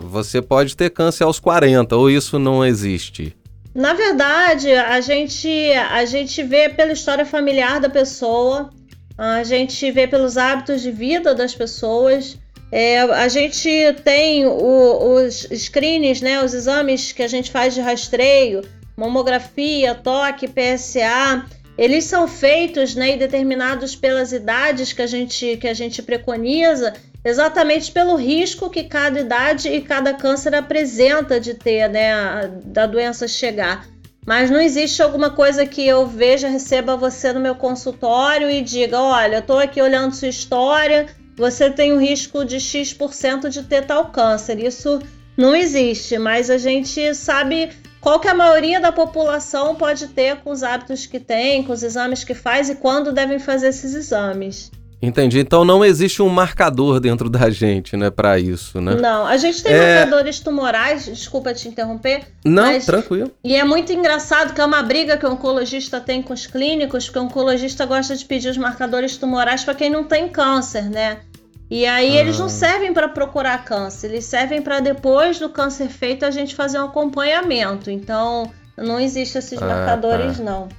você 0.04 0.44
pode 0.44 0.78
ter 0.78 0.92
câncer 0.92 1.24
aos 1.24 1.40
40, 1.40 1.96
ou 1.96 2.08
isso 2.08 2.38
não 2.38 2.64
existe? 2.64 3.36
Na 3.74 3.96
verdade, 3.96 4.72
a 4.72 5.02
gente, 5.02 5.50
a 5.90 6.06
gente 6.06 6.44
vê 6.44 6.70
pela 6.70 6.92
história 6.92 7.26
familiar 7.26 7.80
da 7.80 7.90
pessoa, 7.90 8.70
a 9.18 9.44
gente 9.44 9.90
vê 9.90 10.06
pelos 10.06 10.38
hábitos 10.38 10.84
de 10.84 10.92
vida 10.92 11.34
das 11.34 11.56
pessoas. 11.56 12.38
É, 12.72 13.00
a 13.00 13.28
gente 13.28 13.72
tem 14.04 14.46
o, 14.46 15.16
os 15.16 15.48
screens, 15.52 16.22
né, 16.22 16.44
os 16.44 16.54
exames 16.54 17.12
que 17.12 17.24
a 17.24 17.28
gente 17.28 17.50
faz 17.50 17.74
de 17.74 17.82
rastreio, 17.82 18.62
mamografia, 18.96 19.96
toque, 19.96 20.48
PSA. 20.48 21.44
Eles 21.76 22.04
são 22.04 22.28
feitos 22.28 22.94
né, 22.94 23.16
e 23.16 23.18
determinados 23.18 23.96
pelas 23.96 24.32
idades 24.32 24.94
que 24.94 25.02
a 25.02 25.08
gente, 25.08 25.58
que 25.58 25.68
a 25.68 25.74
gente 25.74 26.04
preconiza 26.04 26.94
exatamente 27.26 27.92
pelo 27.92 28.16
risco 28.16 28.70
que 28.70 28.84
cada 28.84 29.20
idade 29.20 29.68
e 29.68 29.82
cada 29.82 30.14
câncer 30.14 30.54
apresenta 30.54 31.40
de 31.40 31.56
ter, 31.56 31.90
né, 31.90 32.48
da 32.64 32.86
doença 32.86 33.28
chegar. 33.28 33.88
Mas 34.26 34.52
não 34.52 34.62
existe 34.62 35.02
alguma 35.02 35.32
coisa 35.32 35.66
que 35.66 35.86
eu 35.86 36.06
veja, 36.06 36.48
receba 36.48 36.96
você 36.96 37.34
no 37.34 37.40
meu 37.40 37.56
consultório 37.56 38.50
e 38.50 38.62
diga: 38.62 39.00
olha, 39.00 39.38
eu 39.38 39.40
estou 39.40 39.60
aqui 39.60 39.82
olhando 39.82 40.16
sua 40.16 40.28
história, 40.28 41.08
você 41.36 41.70
tem 41.70 41.94
um 41.94 42.00
risco 42.00 42.46
de 42.46 42.60
X% 42.60 43.50
de 43.50 43.64
ter 43.64 43.86
tal 43.86 44.12
câncer. 44.12 44.60
Isso 44.60 45.00
não 45.38 45.56
existe, 45.56 46.18
mas 46.18 46.50
a 46.50 46.58
gente 46.58 47.14
sabe 47.14 47.72
qual 48.02 48.20
que 48.20 48.28
a 48.28 48.34
maioria 48.34 48.80
da 48.80 48.92
população 48.92 49.76
pode 49.76 50.08
ter 50.08 50.38
com 50.38 50.52
os 50.52 50.64
hábitos 50.64 51.06
que 51.06 51.20
tem, 51.20 51.64
com 51.64 51.74
os 51.74 51.84
exames 51.84 52.24
que 52.24 52.34
faz 52.34 52.70
e 52.70 52.76
quando 52.76 53.12
devem 53.12 53.38
fazer 53.38 53.68
esses 53.68 53.94
exames. 53.94 54.72
Entendi. 55.06 55.40
Então 55.40 55.64
não 55.64 55.86
existe 55.86 56.22
um 56.22 56.30
marcador 56.30 57.00
dentro 57.00 57.30
da 57.30 57.50
gente, 57.50 57.96
né, 57.96 58.10
para 58.10 58.40
isso, 58.40 58.82
né? 58.82 58.96
Não, 58.96 59.26
a 59.26 59.38
gente 59.38 59.62
tem 59.62 59.74
é... 59.74 60.00
marcadores 60.00 60.40
tumorais, 60.40 61.06
desculpa 61.06 61.54
te 61.54 61.68
interromper. 61.68 62.24
Não, 62.44 62.64
mas... 62.64 62.86
tranquilo. 62.86 63.32
E 63.44 63.56
é 63.56 63.64
muito 63.64 63.94
engraçado 63.94 64.54
que 64.54 64.62
é 64.62 64.66
uma 64.66 64.82
briga 64.82 65.18
que 65.18 65.26
o 65.26 65.32
oncologista 65.32 66.00
tem 66.02 66.22
com 66.22 66.34
os 66.34 66.48
clínicos, 66.48 67.06
porque 67.06 67.20
o 67.20 67.24
oncologista 67.24 67.86
gosta 67.86 68.16
de 68.16 68.26
pedir 68.26 68.50
os 68.50 68.58
marcadores 68.58 69.18
tumorais 69.18 69.64
para 69.64 69.76
quem 69.76 69.90
não 69.90 70.04
tem 70.04 70.28
câncer, 70.28 70.90
né? 70.90 71.20
E 71.70 71.86
aí 71.86 72.18
ah. 72.18 72.22
eles 72.22 72.38
não 72.40 72.50
servem 72.50 72.94
para 72.94 73.10
procurar 73.10 73.64
câncer, 73.64 74.08
eles 74.08 74.26
servem 74.26 74.62
para 74.62 74.80
depois 74.80 75.40
do 75.40 75.50
câncer 75.50 75.90
feito 75.90 76.26
a 76.26 76.32
gente 76.32 76.56
fazer 76.56 76.80
um 76.80 76.86
acompanhamento. 76.86 77.90
Então, 77.90 78.52
não 78.78 79.00
existe 79.00 79.38
esses 79.38 79.62
ah, 79.62 79.66
marcadores 79.66 80.38
tá. 80.38 80.44
não. 80.44 80.70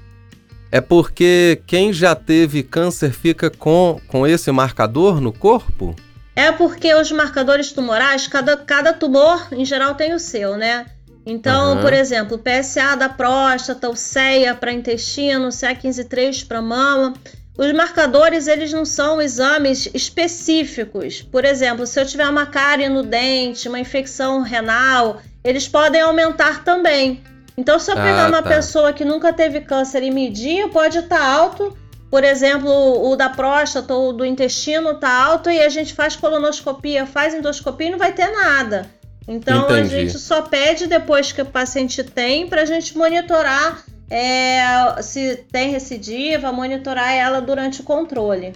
É 0.76 0.80
porque 0.82 1.62
quem 1.66 1.90
já 1.90 2.14
teve 2.14 2.62
câncer 2.62 3.10
fica 3.10 3.48
com, 3.48 3.98
com 4.08 4.26
esse 4.26 4.52
marcador 4.52 5.22
no 5.22 5.32
corpo? 5.32 5.96
É 6.34 6.52
porque 6.52 6.94
os 6.94 7.10
marcadores 7.10 7.72
tumorais, 7.72 8.26
cada, 8.26 8.58
cada 8.58 8.92
tumor 8.92 9.48
em 9.52 9.64
geral 9.64 9.94
tem 9.94 10.12
o 10.12 10.18
seu, 10.18 10.54
né? 10.58 10.84
Então, 11.24 11.76
uhum. 11.76 11.80
por 11.80 11.94
exemplo, 11.94 12.38
PSA 12.38 12.94
da 12.94 13.08
próstata, 13.08 13.88
o 13.88 13.96
CEA 13.96 14.54
para 14.54 14.70
intestino, 14.70 15.48
CA15-3 15.48 16.46
para 16.46 16.60
mama. 16.60 17.14
Os 17.56 17.72
marcadores, 17.72 18.46
eles 18.46 18.70
não 18.70 18.84
são 18.84 19.22
exames 19.22 19.88
específicos. 19.94 21.22
Por 21.22 21.46
exemplo, 21.46 21.86
se 21.86 21.98
eu 21.98 22.04
tiver 22.04 22.28
uma 22.28 22.44
cárie 22.44 22.90
no 22.90 23.02
dente, 23.02 23.66
uma 23.66 23.80
infecção 23.80 24.42
renal, 24.42 25.22
eles 25.42 25.66
podem 25.66 26.02
aumentar 26.02 26.62
também. 26.64 27.22
Então, 27.56 27.78
se 27.78 27.90
eu 27.90 27.96
pegar 27.96 28.26
ah, 28.26 28.28
uma 28.28 28.42
tá. 28.42 28.50
pessoa 28.50 28.92
que 28.92 29.04
nunca 29.04 29.32
teve 29.32 29.60
câncer 29.62 30.02
e 30.02 30.10
medir, 30.10 30.68
pode 30.70 30.98
estar 30.98 31.18
tá 31.18 31.26
alto. 31.26 31.76
Por 32.10 32.22
exemplo, 32.22 32.70
o 32.70 33.16
da 33.16 33.28
próstata 33.28 33.94
ou 33.94 34.12
do 34.12 34.24
intestino 34.24 34.92
está 34.92 35.24
alto 35.24 35.50
e 35.50 35.60
a 35.60 35.68
gente 35.68 35.94
faz 35.94 36.14
colonoscopia, 36.14 37.06
faz 37.06 37.34
endoscopia 37.34 37.88
e 37.88 37.90
não 37.90 37.98
vai 37.98 38.12
ter 38.12 38.30
nada. 38.30 38.88
Então, 39.26 39.64
Entendi. 39.64 39.80
a 39.80 39.84
gente 39.84 40.18
só 40.18 40.42
pede 40.42 40.86
depois 40.86 41.32
que 41.32 41.42
o 41.42 41.46
paciente 41.46 42.04
tem 42.04 42.46
para 42.46 42.62
a 42.62 42.64
gente 42.64 42.96
monitorar 42.96 43.84
é, 44.08 45.02
se 45.02 45.36
tem 45.50 45.70
recidiva, 45.70 46.52
monitorar 46.52 47.12
ela 47.12 47.40
durante 47.40 47.80
o 47.80 47.84
controle. 47.84 48.52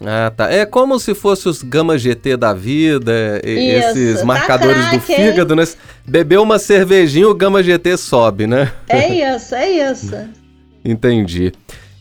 Ah, 0.00 0.32
tá. 0.36 0.50
É 0.50 0.66
como 0.66 0.98
se 0.98 1.14
fosse 1.14 1.48
os 1.48 1.62
gama 1.62 1.96
GT 1.96 2.36
da 2.36 2.52
vida, 2.52 3.40
Isso, 3.44 3.98
esses 3.98 4.20
tá 4.20 4.24
marcadores 4.24 4.76
crack, 4.76 4.96
do 4.96 5.02
fígado, 5.02 5.54
hein? 5.54 5.60
né? 5.60 5.72
Bebeu 6.04 6.42
uma 6.42 6.58
cervejinha, 6.58 7.28
o 7.28 7.34
gama 7.34 7.62
GT 7.62 7.96
sobe, 7.96 8.46
né? 8.46 8.72
É 8.88 9.36
isso, 9.36 9.54
é 9.54 9.70
isso. 9.70 10.16
Entendi. 10.84 11.52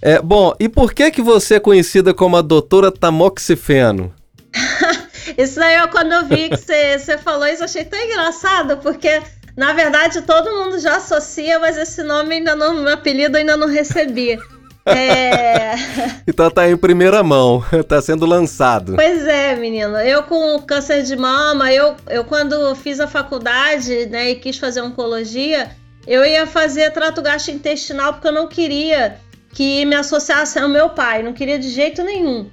É, 0.02 0.22
bom, 0.22 0.54
e 0.60 0.68
por 0.68 0.94
que 0.94 1.10
que 1.12 1.22
você 1.22 1.56
é 1.56 1.60
conhecida 1.60 2.14
como 2.14 2.36
a 2.36 2.42
doutora 2.42 2.92
Tamoxifeno? 2.92 4.14
isso 5.38 5.62
aí 5.62 5.78
eu 5.78 5.88
quando 5.88 6.12
eu 6.12 6.26
vi 6.26 6.50
que 6.50 6.58
você, 6.58 7.00
você 7.00 7.18
falou 7.18 7.48
isso, 7.48 7.64
achei 7.64 7.86
tão 7.86 7.98
engraçado, 7.98 8.78
porque 8.78 9.22
na 9.56 9.72
verdade 9.72 10.22
todo 10.24 10.52
mundo 10.52 10.78
já 10.80 10.98
associa, 10.98 11.58
mas 11.58 11.78
esse 11.78 12.04
nome 12.04 12.36
ainda 12.36 12.54
não, 12.54 12.82
meu 12.82 12.94
apelido 12.94 13.38
ainda 13.38 13.56
não 13.56 13.68
recebi. 13.68 14.38
É... 14.86 15.74
então 16.28 16.50
tá 16.52 16.70
em 16.70 16.76
primeira 16.76 17.24
mão, 17.24 17.64
tá 17.88 18.02
sendo 18.02 18.26
lançado. 18.26 18.96
Pois 18.96 19.26
é, 19.26 19.56
menino. 19.56 19.98
Eu 19.98 20.24
com 20.24 20.60
câncer 20.62 21.04
de 21.04 21.16
mama, 21.16 21.72
eu, 21.72 21.96
eu 22.10 22.24
quando 22.26 22.76
fiz 22.76 23.00
a 23.00 23.08
faculdade, 23.08 24.08
né, 24.08 24.32
e 24.32 24.36
quis 24.36 24.58
fazer 24.58 24.82
oncologia, 24.82 25.72
eu 26.06 26.26
ia 26.26 26.46
fazer 26.46 26.92
trato 26.92 27.22
gastrointestinal 27.22 28.14
porque 28.14 28.28
eu 28.28 28.34
não 28.34 28.48
queria 28.48 29.18
que 29.54 29.86
me 29.86 29.96
associasse 29.96 30.60
ao 30.60 30.68
meu 30.68 30.90
pai, 30.90 31.24
não 31.24 31.34
queria 31.34 31.58
de 31.58 31.70
jeito 31.70 32.04
nenhum. 32.04 32.50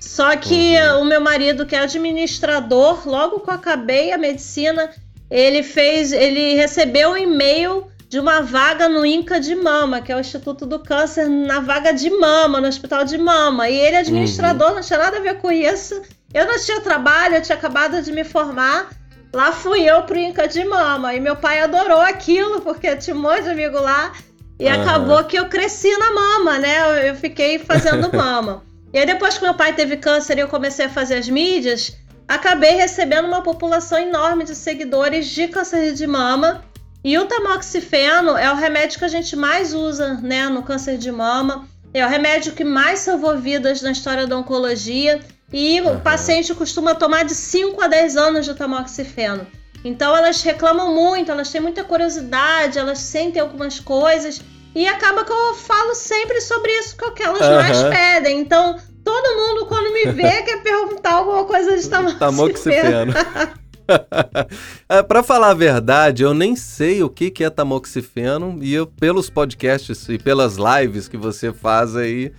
Só 0.00 0.36
que 0.36 0.76
uhum. 0.76 1.02
o 1.02 1.04
meu 1.04 1.20
marido, 1.20 1.66
que 1.66 1.74
é 1.74 1.80
administrador, 1.80 3.06
logo 3.08 3.40
que 3.40 3.50
eu 3.50 3.54
acabei 3.54 4.12
a 4.12 4.18
medicina, 4.18 4.90
ele 5.30 5.62
fez, 5.62 6.12
ele 6.12 6.54
recebeu 6.54 7.10
um 7.10 7.16
e-mail 7.16 7.86
de 8.08 8.20
uma 8.20 8.40
vaga 8.40 8.88
no 8.88 9.04
INCA 9.04 9.40
de 9.40 9.54
Mama, 9.56 10.00
que 10.00 10.12
é 10.12 10.16
o 10.16 10.20
Instituto 10.20 10.64
do 10.64 10.78
Câncer, 10.78 11.28
na 11.28 11.58
vaga 11.58 11.92
de 11.92 12.08
mama, 12.08 12.60
no 12.60 12.68
Hospital 12.68 13.04
de 13.04 13.18
Mama. 13.18 13.68
E 13.68 13.76
ele, 13.76 13.96
administrador, 13.96 14.68
uhum. 14.68 14.74
não 14.76 14.82
tinha 14.82 14.98
nada 14.98 15.16
a 15.16 15.20
ver 15.20 15.38
com 15.38 15.50
isso. 15.50 16.00
Eu 16.32 16.46
não 16.46 16.58
tinha 16.58 16.80
trabalho, 16.80 17.36
eu 17.36 17.42
tinha 17.42 17.58
acabado 17.58 18.00
de 18.00 18.12
me 18.12 18.22
formar. 18.22 18.90
Lá 19.34 19.50
fui 19.50 19.82
eu 19.82 20.02
pro 20.02 20.16
INCA 20.16 20.46
de 20.46 20.64
Mama. 20.64 21.14
E 21.14 21.20
meu 21.20 21.34
pai 21.34 21.60
adorou 21.60 22.00
aquilo, 22.00 22.60
porque 22.60 22.94
tinha 22.96 23.16
um 23.16 23.20
monte 23.20 23.42
de 23.42 23.50
amigo 23.50 23.80
lá. 23.80 24.12
E 24.58 24.66
uhum. 24.66 24.80
acabou 24.80 25.24
que 25.24 25.36
eu 25.36 25.48
cresci 25.48 25.90
na 25.98 26.12
mama, 26.12 26.58
né? 26.58 27.10
Eu 27.10 27.16
fiquei 27.16 27.58
fazendo 27.58 28.10
mama. 28.16 28.62
e 28.92 28.98
aí, 28.98 29.06
depois 29.06 29.36
que 29.36 29.44
meu 29.44 29.54
pai 29.54 29.74
teve 29.74 29.96
câncer 29.96 30.38
e 30.38 30.40
eu 30.40 30.48
comecei 30.48 30.86
a 30.86 30.88
fazer 30.88 31.16
as 31.16 31.28
mídias, 31.28 31.96
acabei 32.28 32.76
recebendo 32.76 33.26
uma 33.26 33.42
população 33.42 33.98
enorme 33.98 34.44
de 34.44 34.54
seguidores 34.54 35.26
de 35.26 35.48
câncer 35.48 35.92
de 35.92 36.06
mama 36.06 36.64
e 37.06 37.16
o 37.18 37.24
tamoxifeno 37.24 38.36
é 38.36 38.50
o 38.50 38.56
remédio 38.56 38.98
que 38.98 39.04
a 39.04 39.08
gente 39.08 39.36
mais 39.36 39.72
usa 39.72 40.14
né, 40.14 40.48
no 40.48 40.64
câncer 40.64 40.98
de 40.98 41.12
mama. 41.12 41.64
É 41.94 42.04
o 42.04 42.08
remédio 42.08 42.52
que 42.52 42.64
mais 42.64 42.98
salvou 42.98 43.38
vidas 43.38 43.80
na 43.80 43.92
história 43.92 44.26
da 44.26 44.36
oncologia. 44.36 45.20
E 45.52 45.80
uhum. 45.80 45.98
o 45.98 46.00
paciente 46.00 46.52
costuma 46.52 46.96
tomar 46.96 47.24
de 47.24 47.32
5 47.32 47.80
a 47.80 47.86
10 47.86 48.16
anos 48.16 48.44
de 48.44 48.54
tamoxifeno. 48.54 49.46
Então 49.84 50.16
elas 50.16 50.42
reclamam 50.42 50.92
muito, 50.96 51.30
elas 51.30 51.48
têm 51.48 51.60
muita 51.60 51.84
curiosidade, 51.84 52.76
elas 52.76 52.98
sentem 52.98 53.40
algumas 53.40 53.78
coisas. 53.78 54.42
E 54.74 54.88
acaba 54.88 55.24
que 55.24 55.30
eu 55.30 55.54
falo 55.54 55.94
sempre 55.94 56.40
sobre 56.40 56.72
isso 56.72 56.96
que 57.14 57.22
elas 57.22 57.40
uhum. 57.40 57.54
mais 57.54 57.82
pedem. 57.84 58.40
Então, 58.40 58.80
todo 59.04 59.36
mundo, 59.36 59.66
quando 59.66 59.92
me 59.92 60.06
vê, 60.10 60.42
quer 60.42 60.60
perguntar 60.60 61.12
alguma 61.12 61.44
coisa 61.44 61.76
de 61.76 61.88
tamoxifeno. 61.88 62.18
tamoxifeno. 62.18 63.12
é, 64.88 65.02
para 65.02 65.22
falar 65.22 65.50
a 65.50 65.54
verdade, 65.54 66.22
eu 66.22 66.34
nem 66.34 66.56
sei 66.56 67.02
o 67.02 67.08
que, 67.08 67.30
que 67.30 67.44
é 67.44 67.50
tamoxifeno 67.50 68.58
e 68.60 68.74
eu, 68.74 68.86
pelos 68.86 69.30
podcasts 69.30 70.08
e 70.08 70.18
pelas 70.18 70.56
lives 70.56 71.08
que 71.08 71.16
você 71.16 71.52
faz 71.52 71.96
aí, 71.96 72.32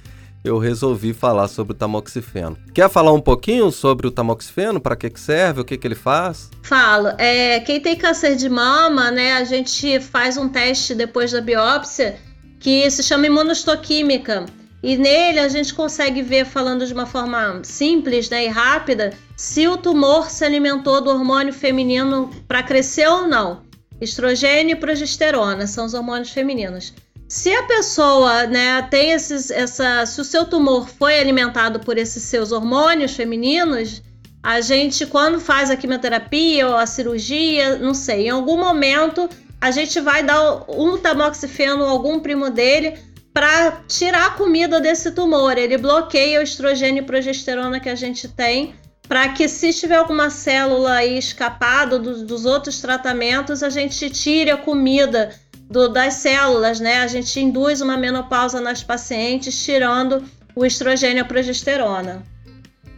eu 0.43 0.57
resolvi 0.57 1.13
falar 1.13 1.47
sobre 1.47 1.73
o 1.73 1.75
tamoxifeno. 1.75 2.57
Quer 2.73 2.89
falar 2.89 3.12
um 3.12 3.19
pouquinho 3.19 3.71
sobre 3.71 4.07
o 4.07 4.12
tamoxifeno? 4.12 4.79
Para 4.79 4.95
que, 4.95 5.10
que 5.10 5.19
serve? 5.19 5.62
O 5.62 5.65
que, 5.65 5.77
que 5.77 5.88
ele 5.88 5.95
faz? 5.95 6.49
Falo. 6.63 7.10
É, 7.17 7.60
quem 7.62 7.81
tem 7.81 7.95
câncer 7.95 8.36
de 8.36 8.47
mama, 8.47 9.12
né, 9.12 9.33
a 9.33 9.43
gente 9.43 9.99
faz 9.99 10.38
um 10.38 10.47
teste 10.47 10.95
depois 10.95 11.31
da 11.31 11.41
biópsia 11.41 12.17
que 12.60 12.89
se 12.89 13.03
chama 13.03 13.27
imunostoquímica. 13.27 14.45
E 14.81 14.95
nele 14.95 15.39
a 15.39 15.47
gente 15.49 15.73
consegue 15.73 16.21
ver, 16.21 16.45
falando 16.45 16.85
de 16.85 16.93
uma 16.93 17.05
forma 17.05 17.61
simples 17.63 18.29
né, 18.29 18.45
e 18.45 18.47
rápida, 18.47 19.11
se 19.35 19.67
o 19.67 19.77
tumor 19.77 20.29
se 20.29 20.45
alimentou 20.45 21.01
do 21.01 21.09
hormônio 21.09 21.53
feminino 21.53 22.29
para 22.47 22.63
crescer 22.63 23.07
ou 23.07 23.27
não. 23.27 23.61
Estrogênio 23.99 24.73
e 24.73 24.79
progesterona 24.79 25.65
são 25.65 25.85
os 25.85 25.95
hormônios 25.95 26.29
femininos. 26.29 26.93
Se 27.27 27.53
a 27.53 27.63
pessoa 27.63 28.45
né, 28.45 28.81
tem 28.83 29.11
esses, 29.11 29.51
essa. 29.51 30.05
Se 30.05 30.21
o 30.21 30.23
seu 30.23 30.45
tumor 30.45 30.87
foi 30.87 31.19
alimentado 31.19 31.79
por 31.79 31.97
esses 31.97 32.23
seus 32.23 32.51
hormônios 32.51 33.15
femininos, 33.15 34.01
a 34.41 34.61
gente, 34.61 35.05
quando 35.05 35.41
faz 35.41 35.69
a 35.69 35.75
quimioterapia 35.75 36.67
ou 36.67 36.75
a 36.75 36.85
cirurgia, 36.85 37.77
não 37.77 37.93
sei, 37.93 38.27
em 38.27 38.29
algum 38.29 38.57
momento 38.57 39.27
a 39.59 39.71
gente 39.71 39.99
vai 39.99 40.23
dar 40.23 40.63
um 40.69 40.97
tamoxifeno 40.97 41.83
ou 41.83 41.89
algum 41.89 42.19
primo 42.19 42.49
dele 42.49 42.97
para 43.38 43.84
tirar 43.88 44.26
a 44.26 44.30
comida 44.32 44.80
desse 44.80 45.12
tumor. 45.12 45.60
Ele 45.60 45.78
bloqueia 45.78 46.39
o 46.39 46.43
estrogênio 46.43 47.04
e 47.04 47.06
progesterona 47.06 47.80
que 47.80 47.88
a 47.88 47.93
gente 47.93 48.28
tem 48.28 48.73
para 49.08 49.30
que 49.30 49.47
se 49.47 49.71
tiver 49.71 49.97
alguma 49.97 50.32
célula 50.32 50.93
aí 50.93 51.19
escapada 51.19 52.00
do, 52.00 52.26
dos 52.26 52.47
outros 52.47 52.82
tratamentos, 52.82 53.62
a 53.62 53.69
gente 53.69 54.10
tire 54.10 54.50
a 54.50 54.58
comida 54.58 55.30
do, 55.69 55.88
das 55.88 56.15
células, 56.15 56.80
né? 56.80 56.97
A 56.97 57.06
gente 57.06 57.39
induz 57.39 57.80
uma 57.80 57.95
menopausa 57.95 58.60
nas 58.60 58.82
pacientes, 58.82 59.63
tirando 59.63 60.23
o 60.56 60.65
estrogênio 60.65 61.17
e 61.17 61.19
a 61.19 61.26
progesterona. 61.26 62.23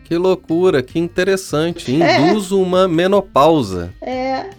Que 0.05 0.15
loucura, 0.15 0.81
que 0.81 0.97
interessante. 0.97 1.91
Induz 1.91 2.49
é. 2.49 2.55
uma 2.55 2.87
menopausa. 2.87 3.93
É. 4.01 4.51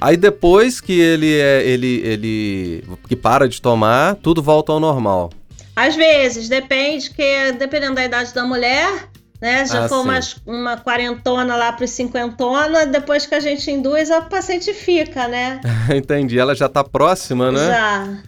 Aí 0.00 0.16
depois 0.16 0.80
que 0.80 0.98
ele 0.98 1.38
é, 1.38 1.66
ele, 1.66 2.00
ele 2.04 2.84
que 3.08 3.16
para 3.16 3.48
de 3.48 3.60
tomar, 3.60 4.14
tudo 4.16 4.42
volta 4.42 4.72
ao 4.72 4.80
normal. 4.80 5.30
Às 5.74 5.94
vezes, 5.94 6.48
depende, 6.48 7.10
que 7.10 7.52
dependendo 7.52 7.94
da 7.94 8.04
idade 8.04 8.34
da 8.34 8.44
mulher, 8.44 9.08
né? 9.40 9.64
Já 9.64 9.84
ah, 9.84 9.88
for 9.88 10.00
uma, 10.00 10.18
uma 10.46 10.76
quarentona 10.76 11.54
lá 11.56 11.72
para 11.72 11.84
os 11.84 11.90
cinquentona, 11.90 12.86
depois 12.86 13.26
que 13.26 13.34
a 13.34 13.40
gente 13.40 13.70
induz, 13.70 14.10
a 14.10 14.22
paciente 14.22 14.72
fica, 14.74 15.28
né? 15.28 15.60
Entendi. 15.94 16.38
Ela 16.38 16.54
já 16.54 16.66
está 16.66 16.82
próxima, 16.82 17.52
né? 17.52 17.66
Já. 17.66 18.18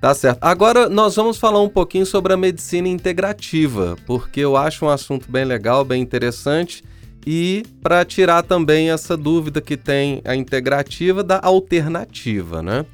Tá 0.00 0.14
certo. 0.14 0.38
Agora 0.42 0.88
nós 0.88 1.16
vamos 1.16 1.38
falar 1.38 1.60
um 1.60 1.68
pouquinho 1.68 2.04
sobre 2.04 2.32
a 2.32 2.36
medicina 2.36 2.88
integrativa, 2.88 3.96
porque 4.06 4.40
eu 4.40 4.56
acho 4.56 4.84
um 4.84 4.88
assunto 4.88 5.30
bem 5.30 5.44
legal, 5.44 5.84
bem 5.84 6.02
interessante. 6.02 6.84
E 7.26 7.64
para 7.82 8.04
tirar 8.04 8.44
também 8.44 8.90
essa 8.90 9.16
dúvida 9.16 9.60
que 9.60 9.76
tem 9.76 10.22
a 10.24 10.36
integrativa 10.36 11.24
da 11.24 11.40
alternativa, 11.42 12.62
né? 12.62 12.86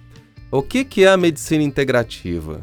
O 0.51 0.62
que, 0.62 0.85
que 0.85 1.05
é 1.05 1.09
a 1.09 1.16
medicina 1.16 1.62
integrativa? 1.62 2.62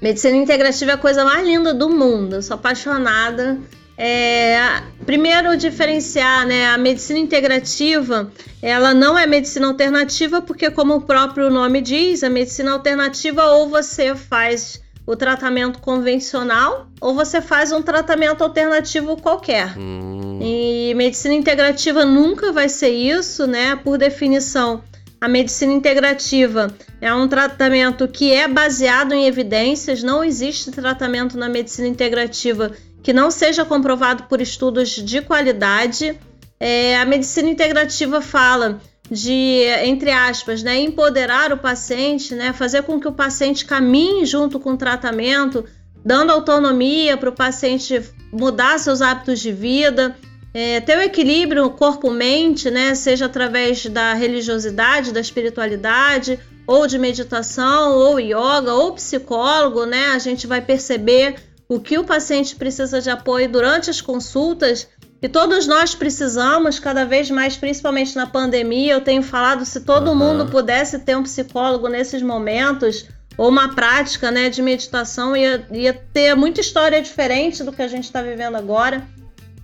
Medicina 0.00 0.36
integrativa 0.36 0.90
é 0.90 0.94
a 0.94 0.98
coisa 0.98 1.24
mais 1.24 1.46
linda 1.46 1.72
do 1.72 1.88
mundo. 1.88 2.36
Eu 2.36 2.42
sou 2.42 2.54
apaixonada. 2.54 3.58
É, 3.98 4.82
primeiro 5.06 5.56
diferenciar, 5.56 6.46
né? 6.46 6.66
A 6.66 6.76
medicina 6.76 7.18
integrativa, 7.18 8.30
ela 8.60 8.92
não 8.92 9.16
é 9.16 9.26
medicina 9.26 9.68
alternativa 9.68 10.42
porque, 10.42 10.70
como 10.70 10.96
o 10.96 11.00
próprio 11.00 11.48
nome 11.48 11.80
diz, 11.80 12.22
a 12.22 12.28
medicina 12.28 12.72
alternativa 12.72 13.44
ou 13.52 13.70
você 13.70 14.14
faz 14.14 14.82
o 15.06 15.14
tratamento 15.14 15.78
convencional 15.78 16.88
ou 17.00 17.14
você 17.14 17.40
faz 17.40 17.70
um 17.70 17.80
tratamento 17.80 18.42
alternativo 18.42 19.16
qualquer. 19.16 19.78
Hum. 19.78 20.40
E 20.42 20.92
medicina 20.94 21.34
integrativa 21.34 22.04
nunca 22.04 22.52
vai 22.52 22.68
ser 22.68 22.90
isso, 22.90 23.46
né? 23.46 23.76
Por 23.76 23.96
definição, 23.96 24.82
a 25.20 25.28
medicina 25.28 25.72
integrativa 25.72 26.74
é 27.00 27.12
um 27.14 27.28
tratamento 27.28 28.06
que 28.08 28.32
é 28.32 28.46
baseado 28.46 29.12
em 29.12 29.26
evidências, 29.26 30.02
não 30.02 30.22
existe 30.22 30.70
tratamento 30.70 31.38
na 31.38 31.48
medicina 31.48 31.88
integrativa 31.88 32.72
que 33.02 33.12
não 33.12 33.30
seja 33.30 33.64
comprovado 33.64 34.24
por 34.24 34.40
estudos 34.40 34.90
de 34.90 35.22
qualidade. 35.22 36.18
É, 36.58 36.96
a 36.96 37.04
medicina 37.04 37.48
integrativa 37.48 38.20
fala 38.20 38.80
de, 39.10 39.62
entre 39.84 40.10
aspas, 40.10 40.62
né, 40.62 40.80
empoderar 40.80 41.52
o 41.52 41.58
paciente, 41.58 42.34
né, 42.34 42.52
fazer 42.52 42.82
com 42.82 43.00
que 43.00 43.08
o 43.08 43.12
paciente 43.12 43.64
caminhe 43.64 44.26
junto 44.26 44.58
com 44.58 44.72
o 44.72 44.76
tratamento, 44.76 45.64
dando 46.04 46.32
autonomia 46.32 47.16
para 47.16 47.30
o 47.30 47.34
paciente 47.34 48.02
mudar 48.32 48.78
seus 48.78 49.00
hábitos 49.00 49.40
de 49.40 49.52
vida, 49.52 50.16
é, 50.52 50.80
ter 50.80 50.96
o 50.96 51.02
equilíbrio 51.02 51.68
corpo-mente, 51.70 52.70
né, 52.70 52.94
seja 52.94 53.26
através 53.26 53.86
da 53.86 54.14
religiosidade, 54.14 55.12
da 55.12 55.20
espiritualidade, 55.20 56.38
ou 56.66 56.86
de 56.86 56.98
meditação, 56.98 57.94
ou 57.94 58.18
yoga, 58.18 58.74
ou 58.74 58.92
psicólogo, 58.92 59.84
né, 59.84 60.08
a 60.08 60.18
gente 60.18 60.46
vai 60.46 60.60
perceber 60.60 61.36
o 61.68 61.80
que 61.80 61.98
o 61.98 62.04
paciente 62.04 62.56
precisa 62.56 63.00
de 63.00 63.10
apoio 63.10 63.48
durante 63.48 63.90
as 63.90 64.00
consultas. 64.00 64.88
E 65.26 65.28
todos 65.28 65.66
nós 65.66 65.92
precisamos, 65.92 66.78
cada 66.78 67.04
vez 67.04 67.28
mais, 67.28 67.56
principalmente 67.56 68.14
na 68.14 68.28
pandemia. 68.28 68.92
Eu 68.92 69.00
tenho 69.00 69.24
falado, 69.24 69.64
se 69.64 69.80
todo 69.80 70.10
uhum. 70.10 70.14
mundo 70.14 70.46
pudesse 70.46 71.00
ter 71.00 71.16
um 71.16 71.24
psicólogo 71.24 71.88
nesses 71.88 72.22
momentos, 72.22 73.06
ou 73.36 73.48
uma 73.48 73.74
prática 73.74 74.30
né, 74.30 74.48
de 74.48 74.62
meditação, 74.62 75.36
ia, 75.36 75.66
ia 75.72 75.92
ter 75.92 76.36
muita 76.36 76.60
história 76.60 77.02
diferente 77.02 77.64
do 77.64 77.72
que 77.72 77.82
a 77.82 77.88
gente 77.88 78.04
está 78.04 78.22
vivendo 78.22 78.54
agora. 78.54 79.04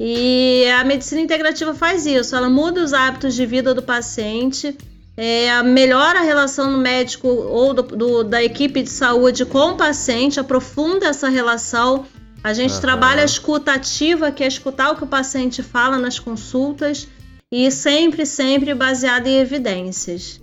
E 0.00 0.66
a 0.80 0.82
medicina 0.82 1.20
integrativa 1.20 1.72
faz 1.72 2.06
isso, 2.06 2.34
ela 2.34 2.50
muda 2.50 2.82
os 2.82 2.92
hábitos 2.92 3.32
de 3.32 3.46
vida 3.46 3.72
do 3.72 3.84
paciente, 3.84 4.76
é, 5.16 5.62
melhora 5.62 6.18
a 6.18 6.22
relação 6.22 6.72
do 6.72 6.78
médico 6.78 7.28
ou 7.28 7.72
do, 7.72 7.82
do, 7.82 8.24
da 8.24 8.42
equipe 8.42 8.82
de 8.82 8.90
saúde 8.90 9.44
com 9.44 9.70
o 9.70 9.76
paciente, 9.76 10.40
aprofunda 10.40 11.06
essa 11.06 11.28
relação. 11.28 12.04
A 12.42 12.52
gente 12.52 12.74
uhum. 12.74 12.80
trabalha 12.80 13.22
a 13.22 13.24
escuta 13.24 13.72
ativa, 13.72 14.32
que 14.32 14.42
é 14.42 14.46
escutar 14.46 14.90
o 14.90 14.96
que 14.96 15.04
o 15.04 15.06
paciente 15.06 15.62
fala 15.62 15.98
nas 15.98 16.18
consultas, 16.18 17.06
e 17.50 17.70
sempre, 17.70 18.26
sempre 18.26 18.74
baseada 18.74 19.28
em 19.28 19.38
evidências. 19.38 20.40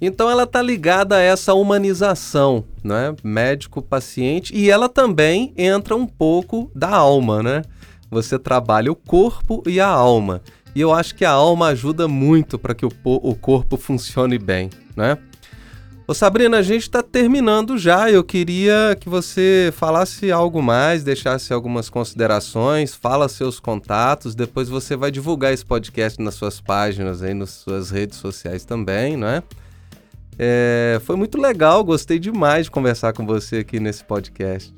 Então 0.00 0.30
ela 0.30 0.44
está 0.44 0.62
ligada 0.62 1.16
a 1.16 1.20
essa 1.20 1.54
humanização, 1.54 2.64
né? 2.84 3.14
Médico-paciente, 3.22 4.54
e 4.54 4.70
ela 4.70 4.88
também 4.88 5.52
entra 5.56 5.96
um 5.96 6.06
pouco 6.06 6.70
da 6.74 6.90
alma, 6.90 7.42
né? 7.42 7.62
Você 8.10 8.38
trabalha 8.38 8.92
o 8.92 8.96
corpo 8.96 9.62
e 9.66 9.80
a 9.80 9.88
alma. 9.88 10.40
E 10.74 10.80
eu 10.80 10.92
acho 10.92 11.14
que 11.14 11.24
a 11.24 11.30
alma 11.30 11.68
ajuda 11.68 12.06
muito 12.06 12.58
para 12.58 12.74
que 12.74 12.86
o, 12.86 12.92
o 13.04 13.34
corpo 13.34 13.76
funcione 13.76 14.38
bem, 14.38 14.70
né? 14.94 15.18
Ô 16.08 16.14
Sabrina, 16.14 16.58
a 16.58 16.62
gente 16.62 16.82
está 16.82 17.02
terminando 17.02 17.76
já. 17.76 18.08
Eu 18.08 18.22
queria 18.22 18.96
que 19.00 19.08
você 19.08 19.72
falasse 19.76 20.30
algo 20.30 20.62
mais, 20.62 21.02
deixasse 21.02 21.52
algumas 21.52 21.90
considerações, 21.90 22.94
fala 22.94 23.28
seus 23.28 23.58
contatos, 23.58 24.32
depois 24.32 24.68
você 24.68 24.94
vai 24.94 25.10
divulgar 25.10 25.52
esse 25.52 25.66
podcast 25.66 26.22
nas 26.22 26.34
suas 26.34 26.60
páginas 26.60 27.24
aí, 27.24 27.34
nas 27.34 27.50
suas 27.50 27.90
redes 27.90 28.18
sociais 28.18 28.64
também, 28.64 29.16
não 29.16 29.26
é? 29.26 29.42
é 30.38 31.00
foi 31.04 31.16
muito 31.16 31.40
legal, 31.40 31.82
gostei 31.82 32.20
demais 32.20 32.66
de 32.66 32.70
conversar 32.70 33.12
com 33.12 33.26
você 33.26 33.56
aqui 33.56 33.80
nesse 33.80 34.04
podcast. 34.04 34.72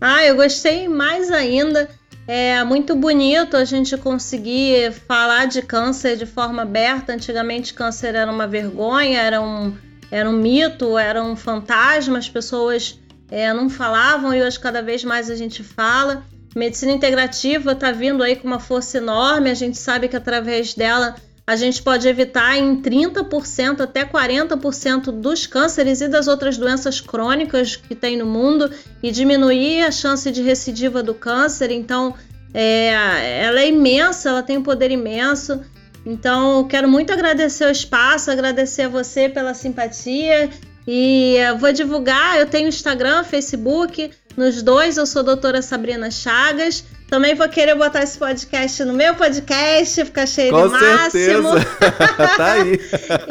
Ah, 0.00 0.24
eu 0.24 0.34
gostei 0.34 0.88
mais 0.88 1.30
ainda. 1.30 1.88
É 2.26 2.64
muito 2.64 2.96
bonito 2.96 3.56
a 3.56 3.64
gente 3.64 3.96
conseguir 3.96 4.92
falar 5.06 5.46
de 5.46 5.62
câncer 5.62 6.16
de 6.16 6.26
forma 6.26 6.62
aberta. 6.62 7.12
Antigamente, 7.12 7.74
câncer 7.74 8.16
era 8.16 8.32
uma 8.32 8.46
vergonha, 8.46 9.20
era 9.20 9.40
um, 9.40 9.74
era 10.14 10.30
um 10.30 10.32
mito, 10.32 10.96
era 10.96 11.20
um 11.20 11.34
fantasma, 11.34 12.18
as 12.18 12.28
pessoas 12.28 13.00
é, 13.28 13.52
não 13.52 13.68
falavam 13.68 14.32
e 14.32 14.40
hoje, 14.40 14.60
cada 14.60 14.80
vez 14.80 15.02
mais, 15.02 15.28
a 15.28 15.34
gente 15.34 15.64
fala. 15.64 16.22
Medicina 16.54 16.92
integrativa 16.92 17.72
está 17.72 17.90
vindo 17.90 18.22
aí 18.22 18.36
com 18.36 18.46
uma 18.46 18.60
força 18.60 18.98
enorme, 18.98 19.50
a 19.50 19.54
gente 19.54 19.76
sabe 19.76 20.06
que 20.06 20.14
através 20.14 20.72
dela 20.72 21.16
a 21.44 21.56
gente 21.56 21.82
pode 21.82 22.06
evitar 22.06 22.56
em 22.56 22.80
30% 22.80 23.80
até 23.80 24.04
40% 24.04 25.10
dos 25.10 25.48
cânceres 25.48 26.00
e 26.00 26.06
das 26.06 26.28
outras 26.28 26.56
doenças 26.56 27.00
crônicas 27.00 27.74
que 27.74 27.96
tem 27.96 28.16
no 28.16 28.24
mundo 28.24 28.70
e 29.02 29.10
diminuir 29.10 29.82
a 29.82 29.90
chance 29.90 30.30
de 30.30 30.42
recidiva 30.42 31.02
do 31.02 31.12
câncer. 31.12 31.72
Então, 31.72 32.14
é, 32.54 33.42
ela 33.42 33.58
é 33.58 33.68
imensa, 33.68 34.28
ela 34.28 34.44
tem 34.44 34.58
um 34.58 34.62
poder 34.62 34.92
imenso. 34.92 35.60
Então, 36.06 36.64
quero 36.64 36.88
muito 36.88 37.12
agradecer 37.12 37.66
o 37.66 37.70
espaço, 37.70 38.30
agradecer 38.30 38.82
a 38.82 38.88
você 38.88 39.28
pela 39.28 39.54
simpatia 39.54 40.50
e 40.86 41.36
vou 41.58 41.72
divulgar. 41.72 42.38
Eu 42.38 42.46
tenho 42.46 42.68
Instagram, 42.68 43.24
Facebook, 43.24 44.10
nos 44.36 44.62
dois 44.62 44.96
eu 44.96 45.06
sou 45.06 45.20
a 45.20 45.24
doutora 45.24 45.62
Sabrina 45.62 46.10
Chagas. 46.10 46.84
Também 47.08 47.34
vou 47.34 47.48
querer 47.48 47.74
botar 47.74 48.02
esse 48.02 48.18
podcast 48.18 48.84
no 48.84 48.92
meu 48.92 49.14
podcast, 49.14 50.04
ficar 50.04 50.26
cheio 50.26 50.50
Com 50.50 50.66
de 50.66 50.72
máximo. 50.72 51.50
tá 52.36 52.52
aí. 52.52 52.80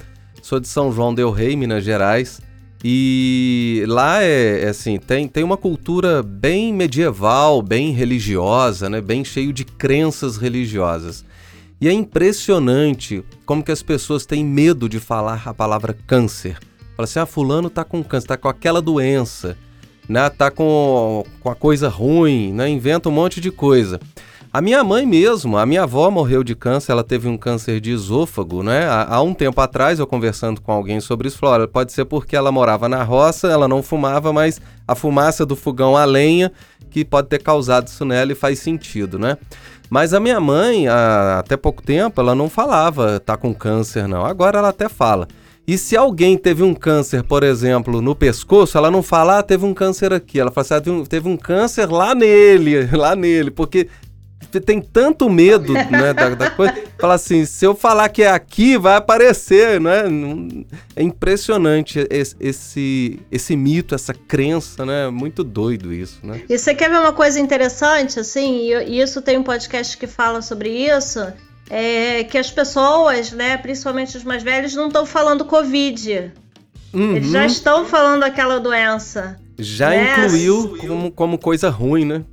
sou 0.41 0.59
de 0.59 0.67
São 0.67 0.91
João 0.91 1.15
del 1.15 1.31
Rei, 1.31 1.57
Minas 1.57 1.85
Gerais. 1.85 2.41
E 2.83 3.85
lá 3.87 4.23
é, 4.23 4.65
é, 4.65 4.69
assim, 4.69 4.99
tem, 4.99 5.29
tem 5.29 5.45
uma 5.45 5.57
cultura 5.57 6.23
bem 6.23 6.73
medieval, 6.73 7.61
bem 7.61 7.91
religiosa, 7.91 8.89
né? 8.89 9.01
bem 9.01 9.25
cheio 9.25 9.53
de 9.53 9.65
crenças 9.65 10.37
religiosas. 10.37 11.25
E 11.81 11.89
é 11.89 11.93
impressionante 11.93 13.23
como 13.45 13.63
que 13.63 13.73
as 13.73 13.83
pessoas 13.83 14.25
têm 14.25 14.45
medo 14.45 14.89
de 14.89 14.99
falar 14.99 15.43
a 15.45 15.53
palavra 15.53 15.97
câncer. 16.07 16.59
Fala 16.97 17.05
assim, 17.05 17.19
ah, 17.19 17.27
fulano 17.27 17.69
tá 17.69 17.85
com 17.85 18.03
câncer, 18.03 18.29
tá 18.29 18.37
com 18.39 18.49
aquela 18.49 18.81
doença, 18.81 19.57
né? 20.09 20.29
Tá 20.31 20.51
com, 20.51 21.25
com 21.41 21.51
a 21.51 21.55
coisa 21.55 21.89
ruim, 21.89 22.53
né? 22.53 22.69
Inventa 22.69 23.09
um 23.09 23.13
monte 23.13 23.41
de 23.41 23.51
coisa. 23.51 24.01
A 24.53 24.61
minha 24.63 24.83
mãe 24.83 25.05
mesmo, 25.05 25.59
a 25.59 25.67
minha 25.67 25.83
avó 25.83 26.11
morreu 26.11 26.43
de 26.43 26.55
câncer, 26.55 26.93
ela 26.93 27.05
teve 27.05 27.29
um 27.29 27.37
câncer 27.37 27.79
de 27.79 27.91
esôfago, 27.91 28.63
né? 28.63 28.87
Há, 28.87 29.17
há 29.17 29.23
um 29.23 29.35
tempo 29.35 29.61
atrás, 29.61 29.99
eu 29.99 30.07
conversando 30.07 30.63
com 30.63 30.73
alguém 30.73 30.99
sobre 30.99 31.29
isso, 31.29 31.37
falou, 31.37 31.69
pode 31.69 31.93
ser 31.93 32.07
porque 32.07 32.35
ela 32.35 32.51
morava 32.51 32.89
na 32.89 33.03
roça, 33.03 33.49
ela 33.49 33.69
não 33.69 33.83
fumava, 33.83 34.33
mas 34.33 34.59
a 34.89 34.95
fumaça 34.95 35.45
do 35.45 35.55
fogão 35.55 35.95
a 35.95 36.07
lenha 36.07 36.51
que 36.91 37.05
pode 37.05 37.29
ter 37.29 37.43
causado 37.43 37.89
isso 37.89 38.05
nela 38.07 38.33
e 38.33 38.35
faz 38.35 38.59
sentido, 38.59 39.19
né? 39.19 39.37
Mas 39.91 40.15
a 40.15 40.21
minha 40.21 40.41
mãe, 40.41 40.89
até 40.89 41.57
pouco 41.57 41.83
tempo, 41.83 42.21
ela 42.21 42.35
não 42.35 42.49
falava 42.49 43.21
tá 43.21 43.37
com 43.37 43.55
câncer, 43.55 44.09
não. 44.09 44.25
Agora 44.25 44.59
ela 44.59 44.71
até 44.71 44.89
fala. 44.89 45.29
E 45.67 45.77
se 45.77 45.97
alguém 45.97 46.39
teve 46.39 46.63
um 46.63 46.73
câncer, 46.73 47.25
por 47.25 47.43
exemplo, 47.43 48.01
no 48.01 48.15
pescoço, 48.15 48.79
ela 48.79 48.89
não 48.91 49.03
fala, 49.03 49.41
ah, 49.41 49.43
teve 49.43 49.65
um 49.65 49.75
câncer 49.75 50.13
aqui. 50.13 50.39
Ela 50.39 50.53
fala 50.53 50.65
assim, 50.65 50.75
ah, 50.75 50.81
teve 50.81 50.97
um, 50.97 51.05
teve 51.05 51.29
um 51.29 51.37
câncer 51.37 51.91
lá 51.91 52.15
nele, 52.15 52.87
lá 52.97 53.17
nele. 53.17 53.51
Porque 53.51 53.89
tem 54.61 54.81
tanto 54.81 55.29
medo 55.29 55.73
né, 55.73 56.15
da, 56.15 56.31
da, 56.31 56.51
coisa. 56.51 56.75
Fala 56.99 57.15
assim, 57.15 57.45
se 57.45 57.65
eu 57.65 57.75
falar 57.75 58.09
que 58.09 58.23
é 58.23 58.31
aqui, 58.31 58.79
vai 58.79 58.97
aparecer, 58.97 59.81
né? 59.81 60.05
É 60.95 61.03
impressionante 61.03 62.07
esse, 62.11 62.37
esse, 62.39 63.21
esse 63.31 63.57
mito, 63.57 63.95
essa 63.95 64.15
crença, 64.15 64.87
né? 64.87 65.11
Muito 65.11 65.43
doido 65.43 65.93
isso, 65.93 66.21
né? 66.23 66.43
E 66.49 66.57
você 66.57 66.75
quer 66.75 66.89
ver 66.89 66.99
uma 66.99 67.13
coisa 67.13 67.41
interessante, 67.41 68.21
assim? 68.21 68.71
E 68.71 69.01
isso 69.01 69.21
tem 69.21 69.37
um 69.37 69.43
podcast 69.43 69.99
que 69.99 70.07
fala 70.07 70.41
sobre 70.41 70.71
isso. 70.71 71.21
É 71.69 72.25
que 72.25 72.39
as 72.39 72.51
pessoas, 72.51 73.33
né, 73.33 73.57
principalmente 73.57 74.17
os 74.17 74.25
mais 74.25 74.43
velhos, 74.43 74.75
não 74.75 74.87
estão 74.87 75.05
falando 75.05 75.45
Covid. 75.45 76.33
Uhum. 76.93 77.17
Eles 77.17 77.31
já 77.31 77.45
estão 77.45 77.85
falando 77.85 78.23
aquela 78.23 78.59
doença. 78.59 79.39
Já 79.59 79.91
né? 79.91 80.13
incluiu 80.13 80.77
como, 80.81 81.11
como 81.11 81.39
coisa 81.39 81.69
ruim, 81.69 82.05
né? 82.05 82.25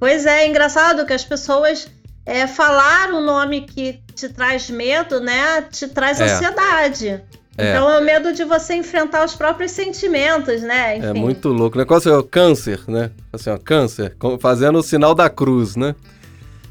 Pois 0.00 0.26
é, 0.26 0.44
é 0.44 0.48
engraçado 0.48 1.04
que 1.04 1.12
as 1.12 1.24
pessoas 1.24 1.88
é, 2.24 2.46
falar 2.46 3.12
o 3.12 3.20
nome 3.20 3.62
que 3.62 4.00
te 4.14 4.28
traz 4.28 4.70
medo, 4.70 5.20
né? 5.20 5.62
Te 5.62 5.88
traz 5.88 6.20
é. 6.20 6.24
ansiedade. 6.24 7.20
É. 7.56 7.70
Então 7.70 7.90
é 7.90 7.98
o 7.98 8.04
medo 8.04 8.32
de 8.32 8.44
você 8.44 8.74
enfrentar 8.74 9.24
os 9.24 9.34
próprios 9.34 9.72
sentimentos, 9.72 10.62
né? 10.62 10.94
É 10.94 10.98
Enfim. 10.98 11.08
É 11.08 11.12
muito 11.12 11.48
louco. 11.48 11.76
O 11.76 11.78
negócio 11.80 12.12
é 12.12 12.16
o 12.16 12.22
câncer, 12.22 12.80
né? 12.86 13.10
Assim, 13.32 13.50
ó, 13.50 13.58
câncer, 13.58 14.16
fazendo 14.40 14.78
o 14.78 14.82
sinal 14.82 15.14
da 15.14 15.28
cruz, 15.28 15.74
né? 15.74 15.96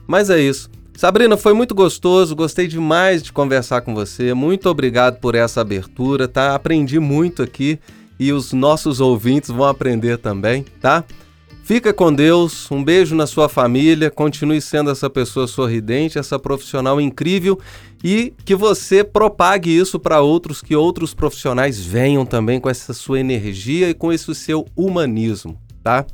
Mas 0.07 0.29
é 0.29 0.39
isso. 0.39 0.69
Sabrina, 0.97 1.37
foi 1.37 1.53
muito 1.53 1.75
gostoso, 1.75 2.35
gostei 2.35 2.65
demais 2.65 3.21
de 3.21 3.31
conversar 3.31 3.81
com 3.81 3.93
você. 3.93 4.33
Muito 4.33 4.67
obrigado 4.67 5.19
por 5.19 5.35
essa 5.35 5.61
abertura, 5.61 6.27
tá? 6.27 6.55
Aprendi 6.55 6.99
muito 6.99 7.43
aqui 7.43 7.77
e 8.19 8.33
os 8.33 8.51
nossos 8.51 8.99
ouvintes 8.99 9.51
vão 9.51 9.67
aprender 9.67 10.17
também, 10.17 10.65
tá? 10.81 11.03
Fica 11.63 11.93
com 11.93 12.11
Deus, 12.11 12.71
um 12.71 12.83
beijo 12.83 13.15
na 13.15 13.27
sua 13.27 13.47
família, 13.47 14.09
continue 14.09 14.59
sendo 14.59 14.89
essa 14.89 15.07
pessoa 15.07 15.45
sorridente, 15.45 16.17
essa 16.17 16.39
profissional 16.39 16.99
incrível 16.99 17.59
e 18.03 18.33
que 18.43 18.55
você 18.55 19.03
propague 19.03 19.69
isso 19.69 19.99
para 19.99 20.21
outros, 20.21 20.63
que 20.63 20.75
outros 20.75 21.13
profissionais 21.13 21.79
venham 21.79 22.25
também 22.25 22.59
com 22.59 22.71
essa 22.71 22.91
sua 22.91 23.19
energia 23.19 23.87
e 23.87 23.93
com 23.93 24.11
esse 24.11 24.33
seu 24.33 24.65
humanismo, 24.75 25.61
tá? 25.83 26.07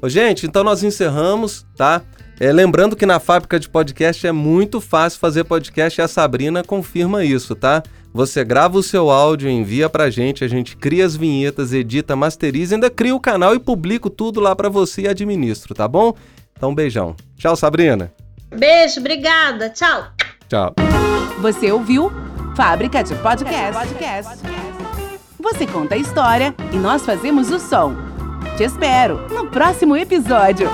Ô, 0.00 0.08
gente, 0.08 0.46
então 0.46 0.62
nós 0.62 0.84
encerramos, 0.84 1.66
tá? 1.76 2.02
É, 2.40 2.50
lembrando 2.50 2.96
que 2.96 3.06
na 3.06 3.20
fábrica 3.20 3.58
de 3.58 3.68
podcast 3.68 4.26
é 4.26 4.32
muito 4.32 4.80
fácil 4.80 5.20
fazer 5.20 5.44
podcast 5.44 6.00
e 6.00 6.02
a 6.02 6.08
Sabrina 6.08 6.64
confirma 6.64 7.24
isso, 7.24 7.54
tá? 7.54 7.82
Você 8.12 8.44
grava 8.44 8.76
o 8.76 8.82
seu 8.82 9.10
áudio, 9.10 9.48
envia 9.48 9.88
pra 9.88 10.10
gente, 10.10 10.44
a 10.44 10.48
gente 10.48 10.76
cria 10.76 11.06
as 11.06 11.16
vinhetas, 11.16 11.72
edita, 11.72 12.14
masteriza, 12.14 12.74
ainda 12.74 12.90
cria 12.90 13.14
o 13.14 13.20
canal 13.20 13.54
e 13.54 13.58
publico 13.58 14.10
tudo 14.10 14.40
lá 14.40 14.54
para 14.54 14.68
você 14.68 15.02
e 15.02 15.08
administro, 15.08 15.74
tá 15.74 15.88
bom? 15.88 16.14
Então, 16.56 16.74
beijão. 16.74 17.16
Tchau, 17.38 17.56
Sabrina. 17.56 18.12
Beijo, 18.54 19.00
obrigada. 19.00 19.70
Tchau. 19.70 20.08
Tchau. 20.48 20.74
Você 21.40 21.72
ouviu 21.72 22.12
Fábrica 22.54 23.02
de 23.02 23.14
Podcast. 23.16 23.72
Podcast. 23.72 24.42
Você 25.40 25.66
conta 25.66 25.94
a 25.94 25.98
história 25.98 26.54
e 26.72 26.76
nós 26.76 27.04
fazemos 27.04 27.50
o 27.50 27.58
som. 27.58 27.96
Te 28.56 28.64
espero 28.64 29.26
no 29.28 29.46
próximo 29.50 29.96
episódio. 29.96 30.68